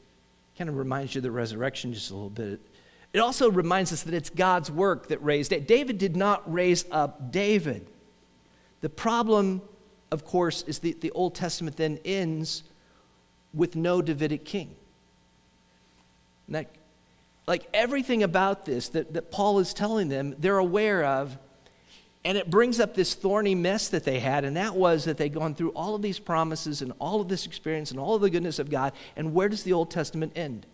Kind 0.56 0.70
of 0.70 0.76
reminds 0.76 1.14
you 1.14 1.20
of 1.20 1.22
the 1.22 1.30
resurrection 1.30 1.92
just 1.92 2.10
a 2.10 2.14
little 2.14 2.30
bit. 2.30 2.60
It 3.12 3.18
also 3.18 3.50
reminds 3.50 3.92
us 3.92 4.02
that 4.04 4.14
it's 4.14 4.30
God's 4.30 4.70
work 4.70 5.08
that 5.08 5.22
raised 5.22 5.50
David. 5.50 5.66
David 5.66 5.98
did 5.98 6.16
not 6.16 6.52
raise 6.52 6.84
up 6.90 7.32
David. 7.32 7.86
The 8.80 8.88
problem, 8.88 9.62
of 10.10 10.24
course, 10.24 10.62
is 10.62 10.78
that 10.80 11.00
the 11.00 11.10
Old 11.10 11.34
Testament 11.34 11.76
then 11.76 11.98
ends 12.04 12.62
with 13.52 13.74
no 13.76 14.00
Davidic 14.00 14.44
king. 14.44 14.76
That, 16.50 16.68
like 17.46 17.68
everything 17.72 18.22
about 18.22 18.66
this 18.66 18.88
that, 18.90 19.14
that 19.14 19.30
Paul 19.30 19.58
is 19.60 19.72
telling 19.72 20.08
them, 20.08 20.34
they're 20.38 20.58
aware 20.58 21.04
of 21.04 21.38
and 22.24 22.36
it 22.36 22.50
brings 22.50 22.80
up 22.80 22.94
this 22.94 23.14
thorny 23.14 23.54
mess 23.54 23.88
that 23.88 24.04
they 24.04 24.20
had, 24.20 24.44
and 24.44 24.56
that 24.56 24.76
was 24.76 25.04
that 25.04 25.16
they'd 25.16 25.32
gone 25.32 25.54
through 25.54 25.70
all 25.70 25.94
of 25.94 26.02
these 26.02 26.18
promises 26.18 26.82
and 26.82 26.92
all 26.98 27.20
of 27.20 27.28
this 27.28 27.46
experience 27.46 27.90
and 27.90 27.98
all 27.98 28.14
of 28.14 28.20
the 28.20 28.28
goodness 28.28 28.58
of 28.58 28.68
God. 28.68 28.92
And 29.16 29.32
where 29.32 29.48
does 29.48 29.62
the 29.62 29.72
Old 29.72 29.90
Testament 29.90 30.32
end? 30.36 30.66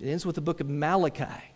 It 0.00 0.08
ends 0.08 0.26
with 0.26 0.34
the 0.34 0.40
book 0.40 0.58
of 0.58 0.68
Malachi. 0.68 1.53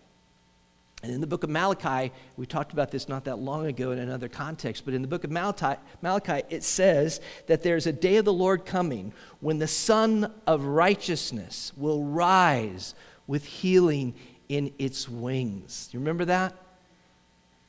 And 1.02 1.12
in 1.12 1.20
the 1.20 1.28
book 1.28 1.44
of 1.44 1.50
Malachi, 1.50 2.12
we 2.37 2.44
talked 2.44 2.72
about 2.72 2.90
this 2.90 3.08
not 3.08 3.24
that 3.26 3.38
long 3.38 3.66
ago 3.66 3.92
in 3.92 4.00
another 4.00 4.28
context, 4.28 4.84
but 4.84 4.94
in 4.94 5.02
the 5.02 5.08
book 5.08 5.22
of 5.22 5.30
Malachi, 5.30 5.80
Malachi, 6.02 6.42
it 6.50 6.64
says 6.64 7.20
that 7.46 7.62
there's 7.62 7.87
a 7.87 7.92
day 7.92 8.16
of 8.16 8.24
the 8.24 8.32
Lord 8.32 8.66
coming 8.66 9.12
when 9.40 9.58
the 9.58 9.68
Sun 9.68 10.32
of 10.46 10.64
Righteousness 10.64 11.72
will 11.76 12.02
rise 12.02 12.94
with 13.28 13.44
healing 13.44 14.14
in 14.48 14.72
its 14.78 15.08
wings. 15.08 15.88
You 15.92 16.00
remember 16.00 16.24
that? 16.24 16.54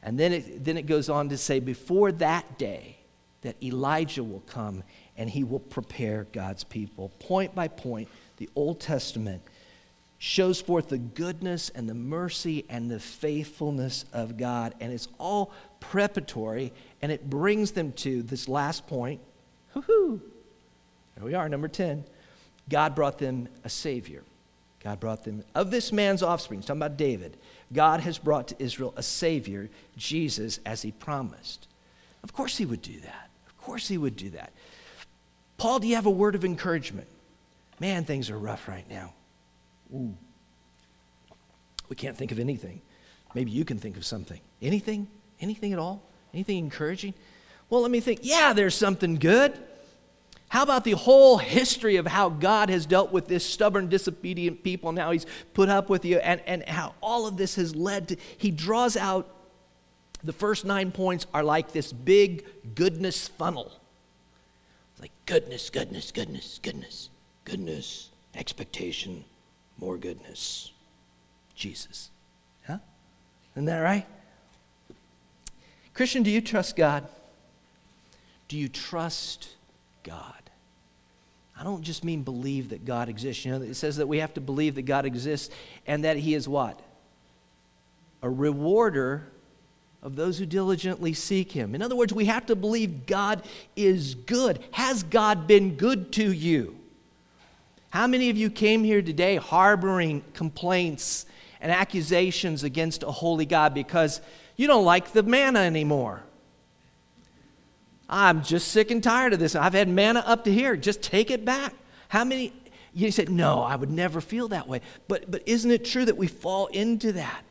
And 0.02 0.20
then 0.20 0.34
it, 0.34 0.64
then 0.64 0.78
it 0.78 0.88
goes 0.88 1.08
on 1.08 1.30
to 1.30 1.38
say, 1.38 1.60
before 1.60 2.12
that 2.14 2.58
day, 2.58 2.98
that 3.42 3.62
Elijah 3.64 4.24
will 4.24 4.42
come 4.42 4.84
and 5.18 5.30
he 5.30 5.44
will 5.44 5.60
prepare 5.60 6.26
God's 6.32 6.64
people. 6.64 7.10
Point 7.20 7.54
by 7.54 7.68
point, 7.68 8.08
the 8.38 8.50
Old 8.56 8.80
Testament 8.80 9.42
shows 10.20 10.60
forth 10.62 10.90
the 10.90 10.98
goodness 10.98 11.70
and 11.70 11.90
the 11.90 11.94
mercy 11.96 12.66
and 12.70 12.92
the 12.92 13.00
faithfulness 13.00 14.06
of 14.14 14.38
God. 14.38 14.76
And 14.80 14.92
it's 14.92 15.08
all 15.18 15.52
preparatory, 15.80 16.74
and 17.02 17.12
it 17.12 17.30
brings 17.30 17.72
them 17.72 17.94
to 17.94 18.22
this 18.22 18.48
last 18.48 18.86
point. 18.86 19.22
Woohoo! 19.74 20.20
There 21.16 21.26
we 21.26 21.34
are, 21.34 21.50
number 21.50 21.70
10. 21.70 22.04
God 22.70 22.96
brought 22.96 23.18
them 23.18 23.48
a 23.64 23.70
Savior. 23.70 24.24
God 24.84 25.00
brought 25.00 25.24
them, 25.24 25.44
of 25.56 25.72
this 25.72 25.92
man's 25.92 26.22
offspring, 26.22 26.62
talking 26.62 26.78
about 26.78 26.98
David, 26.98 27.36
God 27.74 28.00
has 28.02 28.18
brought 28.18 28.48
to 28.50 28.56
Israel 28.60 28.94
a 28.96 29.04
Savior, 29.04 29.70
Jesus, 29.98 30.60
as 30.66 30.82
He 30.82 30.92
promised. 30.92 31.68
Of 32.24 32.34
course, 32.34 32.58
He 32.58 32.66
would 32.66 32.82
do 32.82 33.00
that. 33.02 33.30
Of 33.48 33.58
course, 33.58 33.88
He 33.88 33.98
would 33.98 34.16
do 34.16 34.30
that. 34.32 34.52
Paul, 35.58 35.80
do 35.80 35.88
you 35.88 35.96
have 35.96 36.06
a 36.06 36.12
word 36.12 36.36
of 36.36 36.46
encouragement? 36.46 37.08
Man, 37.80 38.06
things 38.06 38.30
are 38.30 38.38
rough 38.38 38.68
right 38.68 38.90
now. 38.90 39.14
Ooh. 39.94 40.16
We 41.90 41.96
can't 41.96 42.16
think 42.16 42.32
of 42.32 42.40
anything. 42.40 42.82
Maybe 43.34 43.52
you 43.52 43.66
can 43.66 43.78
think 43.78 43.98
of 43.98 44.06
something. 44.06 44.40
Anything? 44.62 45.08
Anything 45.40 45.74
at 45.74 45.80
all? 45.80 46.02
Anything 46.34 46.58
encouraging? 46.58 47.14
Well, 47.70 47.82
let 47.82 47.92
me 47.92 48.00
think. 48.00 48.20
Yeah, 48.24 48.54
there's 48.54 48.76
something 48.76 49.16
good. 49.16 49.58
How 50.50 50.64
about 50.64 50.84
the 50.84 50.94
whole 50.94 51.38
history 51.38 51.98
of 51.98 52.08
how 52.08 52.30
God 52.30 52.70
has 52.70 52.88
dealt 52.88 53.12
with 53.12 53.28
this 53.28 53.46
stubborn, 53.46 53.88
disobedient 53.88 54.64
people 54.64 54.90
and 54.90 54.98
how 54.98 55.12
he's 55.12 55.28
put 55.54 55.70
up 55.70 55.90
with 55.90 56.06
you 56.06 56.18
and, 56.18 56.42
and 56.48 56.68
how 56.68 56.96
all 57.02 57.28
of 57.28 57.38
this 57.38 57.56
has 57.56 57.76
led 57.76 58.08
to, 58.10 58.18
he 58.38 58.50
draws 58.50 58.98
out 58.98 59.30
the 60.24 60.34
first 60.34 60.66
nine 60.66 60.92
points 60.92 61.28
are 61.36 61.44
like 61.44 61.72
this 61.72 61.94
big 61.94 62.46
goodness 62.76 63.28
funnel. 63.28 63.72
like 65.00 65.12
goodness, 65.28 65.70
goodness, 65.70 66.12
goodness, 66.12 66.60
goodness, 66.64 67.10
goodness, 67.46 68.10
expectation, 68.34 69.24
more 69.80 69.98
goodness. 69.98 70.72
Jesus. 71.56 72.10
Huh? 72.66 72.78
Isn't 73.56 73.66
that 73.66 73.80
right? 73.80 74.06
Christian, 75.94 76.24
do 76.24 76.32
you 76.32 76.42
trust 76.42 76.76
God? 76.76 77.08
Do 78.48 78.58
you 78.58 78.70
trust 78.70 79.50
God? 80.04 80.34
I 81.60 81.64
don't 81.64 81.82
just 81.82 82.06
mean 82.06 82.24
believe 82.24 82.70
that 82.70 82.86
God 82.86 83.10
exists. 83.10 83.44
You 83.44 83.52
know, 83.52 83.62
it 83.62 83.74
says 83.76 83.98
that 83.98 84.08
we 84.08 84.20
have 84.20 84.34
to 84.36 84.42
believe 84.42 84.76
that 84.76 84.84
God 84.84 85.06
exists 85.06 85.54
and 85.86 86.06
that 86.06 86.16
He 86.16 86.34
is 86.34 86.48
what? 86.48 86.80
A 88.22 88.30
rewarder 88.30 89.28
of 90.02 90.16
those 90.16 90.40
who 90.40 90.46
diligently 90.46 91.12
seek 91.14 91.52
Him. 91.52 91.76
In 91.76 91.82
other 91.82 91.98
words, 91.98 92.14
we 92.14 92.26
have 92.26 92.46
to 92.46 92.56
believe 92.56 93.06
God 93.06 93.44
is 93.76 94.16
good. 94.16 94.60
Has 94.72 95.04
God 95.04 95.48
been 95.48 95.76
good 95.76 96.14
to 96.14 96.32
you? 96.32 96.79
How 97.90 98.06
many 98.06 98.30
of 98.30 98.38
you 98.38 98.50
came 98.50 98.84
here 98.84 99.02
today 99.02 99.38
harboring 99.38 100.24
complaints 100.34 101.26
and 101.60 101.72
accusations 101.72 102.64
against 102.64 103.04
a 103.04 103.12
holy 103.12 103.46
God 103.46 103.74
because 103.74 104.22
you 104.56 104.68
don't 104.68 104.86
like 104.86 105.12
the 105.12 105.24
manna 105.24 105.60
anymore? 105.60 106.24
I'm 108.08 108.44
just 108.44 108.70
sick 108.70 108.92
and 108.92 109.04
tired 109.04 109.34
of 109.34 109.40
this. 109.40 109.56
I've 109.56 109.74
had 109.74 109.88
manna 109.88 110.24
up 110.26 110.44
to 110.46 110.54
here. 110.54 110.76
Just 110.76 111.02
take 111.02 111.32
it 111.32 111.46
back. 111.46 111.74
How 112.10 112.24
many? 112.24 112.54
You 112.94 113.12
said, 113.12 113.30
no, 113.30 113.62
I 113.62 113.76
would 113.76 113.92
never 113.92 114.20
feel 114.20 114.48
that 114.50 114.68
way. 114.68 114.82
But, 115.08 115.30
but 115.30 115.44
isn't 115.46 115.70
it 115.70 115.86
true 115.86 116.06
that 116.06 116.18
we 116.18 116.28
fall 116.28 116.68
into 116.68 117.14
that? 117.14 117.44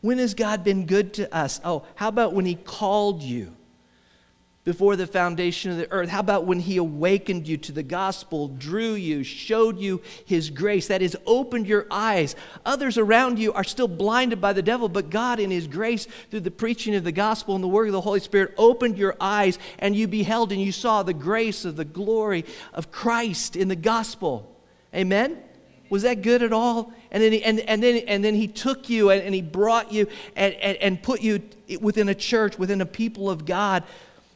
When 0.00 0.18
has 0.18 0.34
God 0.34 0.64
been 0.64 0.86
good 0.86 1.14
to 1.14 1.32
us? 1.34 1.60
Oh, 1.64 1.84
how 1.94 2.08
about 2.08 2.32
when 2.32 2.44
He 2.44 2.54
called 2.56 3.22
you? 3.22 3.54
Before 4.62 4.94
the 4.94 5.06
foundation 5.06 5.70
of 5.70 5.78
the 5.78 5.90
earth? 5.90 6.08
How 6.08 6.20
about 6.20 6.44
when 6.44 6.60
He 6.60 6.76
awakened 6.76 7.48
you 7.48 7.56
to 7.58 7.72
the 7.72 7.82
gospel, 7.82 8.48
drew 8.48 8.92
you, 8.92 9.24
showed 9.24 9.78
you 9.78 10.02
His 10.24 10.50
grace? 10.50 10.88
That 10.88 11.02
is, 11.02 11.16
opened 11.26 11.66
your 11.66 11.86
eyes. 11.90 12.36
Others 12.66 12.98
around 12.98 13.38
you 13.38 13.52
are 13.52 13.64
still 13.64 13.88
blinded 13.88 14.40
by 14.40 14.52
the 14.52 14.62
devil, 14.62 14.88
but 14.88 15.10
God, 15.10 15.40
in 15.40 15.50
His 15.50 15.66
grace, 15.66 16.06
through 16.30 16.40
the 16.40 16.50
preaching 16.50 16.94
of 16.94 17.04
the 17.04 17.12
gospel 17.12 17.54
and 17.54 17.64
the 17.64 17.68
work 17.68 17.86
of 17.86 17.92
the 17.92 18.00
Holy 18.00 18.20
Spirit, 18.20 18.54
opened 18.58 18.98
your 18.98 19.16
eyes 19.20 19.58
and 19.78 19.96
you 19.96 20.06
beheld 20.06 20.52
and 20.52 20.60
you 20.60 20.72
saw 20.72 21.02
the 21.02 21.14
grace 21.14 21.64
of 21.64 21.76
the 21.76 21.84
glory 21.84 22.44
of 22.74 22.90
Christ 22.90 23.56
in 23.56 23.68
the 23.68 23.76
gospel. 23.76 24.54
Amen? 24.94 25.38
Was 25.88 26.02
that 26.02 26.22
good 26.22 26.42
at 26.42 26.52
all? 26.52 26.92
And 27.10 27.20
then, 27.20 27.32
he, 27.32 27.42
and, 27.42 27.58
and 27.60 27.82
then, 27.82 28.04
and 28.06 28.24
then 28.24 28.36
he 28.36 28.46
took 28.46 28.88
you 28.88 29.10
and, 29.10 29.22
and 29.22 29.34
he 29.34 29.42
brought 29.42 29.92
you 29.92 30.06
and, 30.36 30.54
and, 30.54 30.76
and 30.78 31.02
put 31.02 31.20
you 31.20 31.42
within 31.80 32.08
a 32.08 32.14
church, 32.14 32.56
within 32.58 32.80
a 32.80 32.86
people 32.86 33.28
of 33.28 33.44
God 33.44 33.82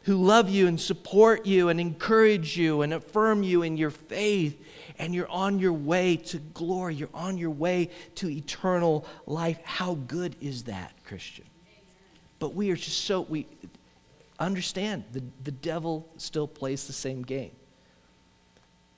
who 0.04 0.16
love 0.16 0.48
you 0.48 0.66
and 0.66 0.80
support 0.80 1.46
you 1.46 1.68
and 1.68 1.80
encourage 1.80 2.56
you 2.56 2.82
and 2.82 2.92
affirm 2.92 3.42
you 3.42 3.62
in 3.62 3.76
your 3.76 3.90
faith. 3.90 4.60
And 4.98 5.14
you're 5.14 5.30
on 5.30 5.58
your 5.58 5.72
way 5.72 6.16
to 6.16 6.38
glory. 6.38 6.94
You're 6.94 7.08
on 7.12 7.36
your 7.36 7.50
way 7.50 7.90
to 8.16 8.30
eternal 8.30 9.06
life. 9.26 9.58
How 9.64 9.94
good 9.94 10.36
is 10.40 10.64
that, 10.64 10.92
Christian? 11.04 11.46
But 12.38 12.54
we 12.54 12.70
are 12.70 12.76
just 12.76 13.04
so, 13.04 13.22
we 13.22 13.46
understand 14.38 15.04
the, 15.12 15.22
the 15.42 15.50
devil 15.50 16.08
still 16.16 16.46
plays 16.46 16.86
the 16.86 16.92
same 16.92 17.22
game. 17.22 17.52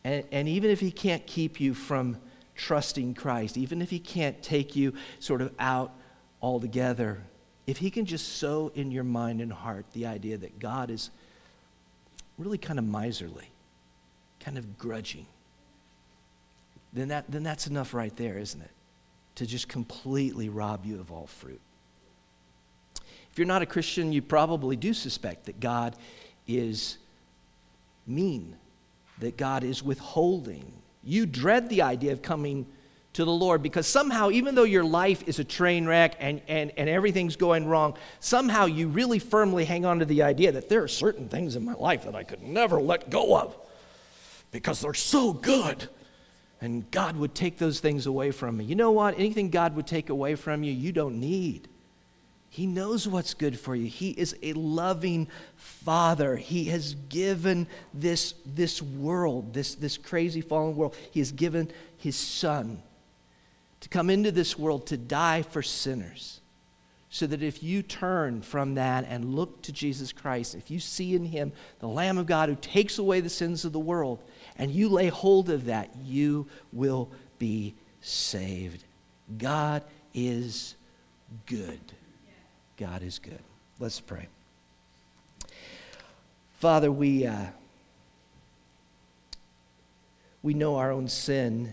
And, 0.05 0.25
and 0.33 0.49
even 0.49 0.71
if 0.71 0.81
he 0.81 0.91
can't 0.91 1.27
keep 1.27 1.61
you 1.61 1.73
from 1.73 2.19
trusting 2.57 3.15
Christ, 3.15 3.57
even 3.57 3.81
if 3.81 3.91
he 3.91 3.99
can't 3.99 4.43
take 4.43 4.77
you 4.77 4.95
sort 5.19 5.41
of 5.41 5.55
out 5.59 5.93
altogether, 6.43 7.23
if 7.67 7.79
he 7.79 7.91
can 7.91 8.07
just 8.07 8.39
sow 8.39 8.71
in 8.75 8.91
your 8.91 9.05
mind 9.05 9.41
and 9.41 9.53
heart 9.53 9.87
the 9.93 10.07
idea 10.07 10.37
that 10.37 10.59
God 10.59 10.91
is 10.91 11.11
really 12.39 12.59
kind 12.59 12.79
of 12.79 12.85
miserly, 12.85 13.51
kind 14.41 14.57
of 14.57 14.79
grudging, 14.79 15.27
then, 16.93 17.09
that, 17.09 17.25
then 17.29 17.43
that's 17.43 17.67
enough 17.67 17.93
right 17.93 18.15
there, 18.17 18.39
isn't 18.39 18.61
it? 18.61 18.71
To 19.37 19.47
just 19.47 19.69
completely 19.69 20.49
rob 20.49 20.87
you 20.87 21.01
of 21.01 21.11
all 21.11 21.27
fruit. 21.27 21.61
If 23.31 23.39
you're 23.39 23.47
not 23.47 23.63
a 23.63 23.67
Christian, 23.67 24.13
you 24.13 24.23
probably 24.23 24.77
do 24.77 24.95
suspect 24.95 25.45
that 25.47 25.61
God 25.61 25.97
is 26.47 26.97
mean, 28.07 28.57
that 29.19 29.37
God 29.37 29.65
is 29.65 29.83
withholding. 29.83 30.73
You 31.05 31.27
dread 31.27 31.69
the 31.69 31.83
idea 31.83 32.13
of 32.13 32.23
coming 32.23 32.67
to 33.17 33.25
the 33.25 33.33
Lord 33.33 33.63
because 33.63 33.87
somehow, 33.87 34.31
even 34.31 34.55
though 34.55 34.65
your 34.65 34.85
life 34.85 35.27
is 35.27 35.39
a 35.39 35.45
train 35.45 35.87
wreck 35.87 36.17
and, 36.21 36.43
and, 36.49 36.71
and 36.77 36.87
everything's 36.87 37.37
going 37.37 37.67
wrong, 37.67 37.97
somehow 38.21 38.67
you 38.67 38.89
really 38.89 39.19
firmly 39.19 39.65
hang 39.65 39.87
on 39.87 40.01
to 40.01 40.05
the 40.05 40.23
idea 40.23 40.53
that 40.53 40.69
there 40.69 40.83
are 40.83 40.89
certain 40.89 41.27
things 41.27 41.57
in 41.57 41.65
my 41.65 41.73
life 41.73 42.05
that 42.05 42.15
I 42.15 42.25
could 42.25 42.43
never 42.43 42.79
let 42.79 43.09
go 43.09 43.35
of 43.39 43.57
because 44.53 44.83
they're 44.83 44.93
so 44.93 45.33
good. 45.33 45.89
And 46.61 46.91
God 46.91 47.17
would 47.17 47.35
take 47.35 47.57
those 47.57 47.81
things 47.81 48.05
away 48.05 48.33
from 48.33 48.59
me. 48.59 48.65
You 48.65 48.75
know 48.75 48.91
what? 48.91 49.15
Anything 49.15 49.49
God 49.49 49.77
would 49.77 49.87
take 49.87 50.11
away 50.11 50.35
from 50.35 50.63
you, 50.63 50.73
you 50.73 50.93
don't 50.93 51.19
need. 51.19 51.69
He 52.51 52.67
knows 52.67 53.09
what's 53.09 53.33
good 53.33 53.59
for 53.59 53.75
you. 53.75 53.87
He 53.87 54.11
is 54.11 54.37
a 54.43 54.53
loving 54.53 55.29
father. 55.57 56.37
He 56.37 56.67
has 56.67 56.95
given 57.09 57.67
this, 57.95 58.35
this 58.45 58.83
world, 58.83 59.55
this, 59.55 59.75
this 59.75 59.97
crazy 59.97 60.43
fallen 60.43 60.77
world, 60.77 60.95
He 61.11 61.21
has 61.21 61.33
given 61.33 61.71
His 61.97 62.17
Son 62.17 62.83
to 63.87 63.91
come 63.91 64.11
into 64.11 64.33
this 64.33 64.59
world 64.59 64.85
to 64.85 64.97
die 64.97 65.43
for 65.43 65.63
sinners. 65.63 66.41
So 67.09 67.25
that 67.29 67.41
if 67.41 67.63
you 67.63 67.83
turn 67.83 68.43
from 68.43 68.75
that 68.75 69.07
and 69.09 69.37
look 69.37 69.63
to 69.63 69.71
Jesus 69.71 70.13
Christ, 70.13 70.57
if 70.57 70.73
you 70.73 70.81
see 70.81 71.15
in 71.15 71.25
him 71.25 71.53
the 71.79 71.87
Lamb 71.87 72.19
of 72.19 72.27
God 72.27 72.49
who 72.49 72.57
takes 72.57 72.99
away 72.99 73.21
the 73.21 73.31
sins 73.31 73.65
of 73.65 73.73
the 73.73 73.79
world, 73.79 74.25
and 74.59 74.73
you 74.73 74.89
lay 74.89 75.07
hold 75.07 75.51
of 75.51 75.67
that, 75.67 75.95
you 76.05 76.49
will 76.73 77.13
be 77.39 77.77
saved. 78.01 78.83
God 79.39 79.85
is 80.13 80.75
good. 81.47 81.79
God 82.77 83.05
is 83.05 83.21
good. 83.21 83.39
Let's 83.79 84.01
pray. 84.01 84.27
Father, 86.55 86.91
we, 86.91 87.25
uh, 87.25 87.47
we 90.43 90.55
know 90.55 90.75
our 90.75 90.91
own 90.91 91.07
sin 91.07 91.73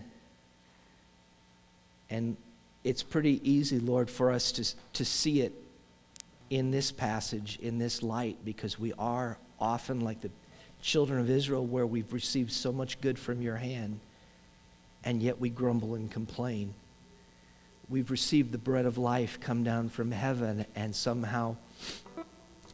and 2.14 2.36
it's 2.84 3.02
pretty 3.02 3.40
easy, 3.42 3.80
Lord, 3.80 4.08
for 4.08 4.30
us 4.30 4.52
to, 4.52 4.74
to 4.92 5.04
see 5.04 5.40
it 5.40 5.52
in 6.48 6.70
this 6.70 6.92
passage, 6.92 7.58
in 7.60 7.78
this 7.78 8.04
light, 8.04 8.36
because 8.44 8.78
we 8.78 8.92
are 8.92 9.36
often 9.58 10.00
like 10.00 10.20
the 10.20 10.30
children 10.80 11.18
of 11.18 11.28
Israel, 11.28 11.66
where 11.66 11.86
we've 11.86 12.12
received 12.12 12.52
so 12.52 12.70
much 12.70 13.00
good 13.00 13.18
from 13.18 13.42
your 13.42 13.56
hand, 13.56 13.98
and 15.02 15.20
yet 15.20 15.40
we 15.40 15.50
grumble 15.50 15.96
and 15.96 16.08
complain. 16.08 16.72
We've 17.88 18.12
received 18.12 18.52
the 18.52 18.58
bread 18.58 18.86
of 18.86 18.96
life 18.96 19.40
come 19.40 19.64
down 19.64 19.88
from 19.88 20.12
heaven, 20.12 20.66
and 20.76 20.94
somehow, 20.94 21.56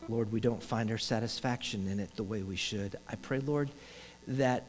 Lord, 0.07 0.31
we 0.33 0.41
don't 0.41 0.63
find 0.63 0.91
our 0.91 0.99
satisfaction 0.99 1.89
in 1.89 1.99
it 1.99 2.15
the 2.15 2.25
way 2.25 2.43
we 2.43 2.57
should. 2.57 2.99
I 3.09 3.15
pray, 3.15 3.39
Lord, 3.39 3.71
that 4.27 4.65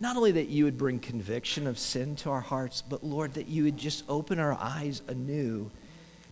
not 0.00 0.16
only 0.16 0.32
that 0.32 0.48
you 0.48 0.64
would 0.64 0.76
bring 0.76 0.98
conviction 0.98 1.66
of 1.66 1.78
sin 1.78 2.16
to 2.16 2.30
our 2.30 2.40
hearts, 2.40 2.82
but 2.82 3.04
Lord, 3.04 3.34
that 3.34 3.48
you 3.48 3.64
would 3.64 3.76
just 3.76 4.04
open 4.08 4.38
our 4.38 4.54
eyes 4.54 5.02
anew 5.06 5.70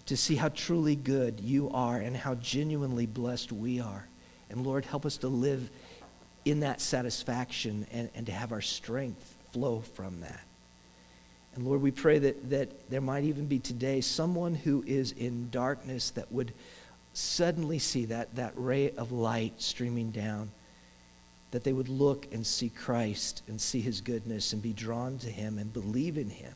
to 0.07 0.17
see 0.17 0.35
how 0.35 0.49
truly 0.49 0.97
good 0.97 1.41
you 1.41 1.71
are 1.71 1.99
and 1.99 2.17
how 2.17 2.35
genuinely 2.35 3.07
blessed 3.07 3.53
we 3.53 3.81
are. 3.81 4.07
And 4.51 4.67
Lord, 4.67 4.85
help 4.85 5.07
us 5.07 5.17
to 5.19 5.29
live 5.29 5.71
in 6.45 6.61
that 6.61 6.81
satisfaction 6.81 7.87
and, 7.93 8.11
and 8.15 8.27
to 8.27 8.33
have 8.33 8.53
our 8.53 8.61
strength 8.61 9.37
flow 9.53 9.81
from 9.81 10.21
that. 10.21 10.45
And 11.55 11.67
Lord, 11.67 11.83
we 11.83 11.91
pray 11.91 12.19
that, 12.19 12.51
that 12.51 12.91
there 12.91 13.01
might 13.01 13.25
even 13.25 13.47
be 13.47 13.59
today 13.59 14.01
someone 14.01 14.55
who 14.55 14.83
is 14.87 15.13
in 15.13 15.51
darkness 15.51 16.11
that 16.11 16.33
would 16.33 16.53
suddenly 17.13 17.79
see 17.79 18.07
that, 18.07 18.35
that 18.37 18.55
ray 18.57 18.91
of 18.91 19.13
light 19.13 19.61
streaming 19.61 20.11
down 20.11 20.51
that 21.53 21.65
they 21.65 21.73
would 21.73 21.89
look 21.89 22.27
and 22.33 22.45
see 22.45 22.71
Christ 22.71 23.43
and 23.47 23.61
see 23.61 23.81
his 23.81 24.01
goodness 24.01 24.53
and 24.53 24.61
be 24.61 24.73
drawn 24.73 25.19
to 25.19 25.31
him 25.31 25.59
and 25.59 25.73
believe 25.73 26.19
in 26.19 26.31
him 26.31 26.55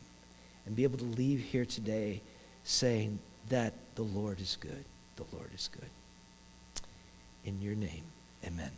and 0.65 0.75
be 0.75 0.83
able 0.83 0.99
to 0.99 1.05
leave 1.05 1.41
here 1.41 1.65
today 1.65 2.23
saying 2.65 3.19
that 3.49 3.75
the 3.95 4.03
Lord 4.03 4.41
is 4.41 4.57
good. 4.59 4.85
The 5.17 5.25
Lord 5.33 5.51
is 5.55 5.69
good. 5.73 5.91
In 7.45 7.61
your 7.63 7.77
name, 7.77 8.05
amen. 8.45 8.73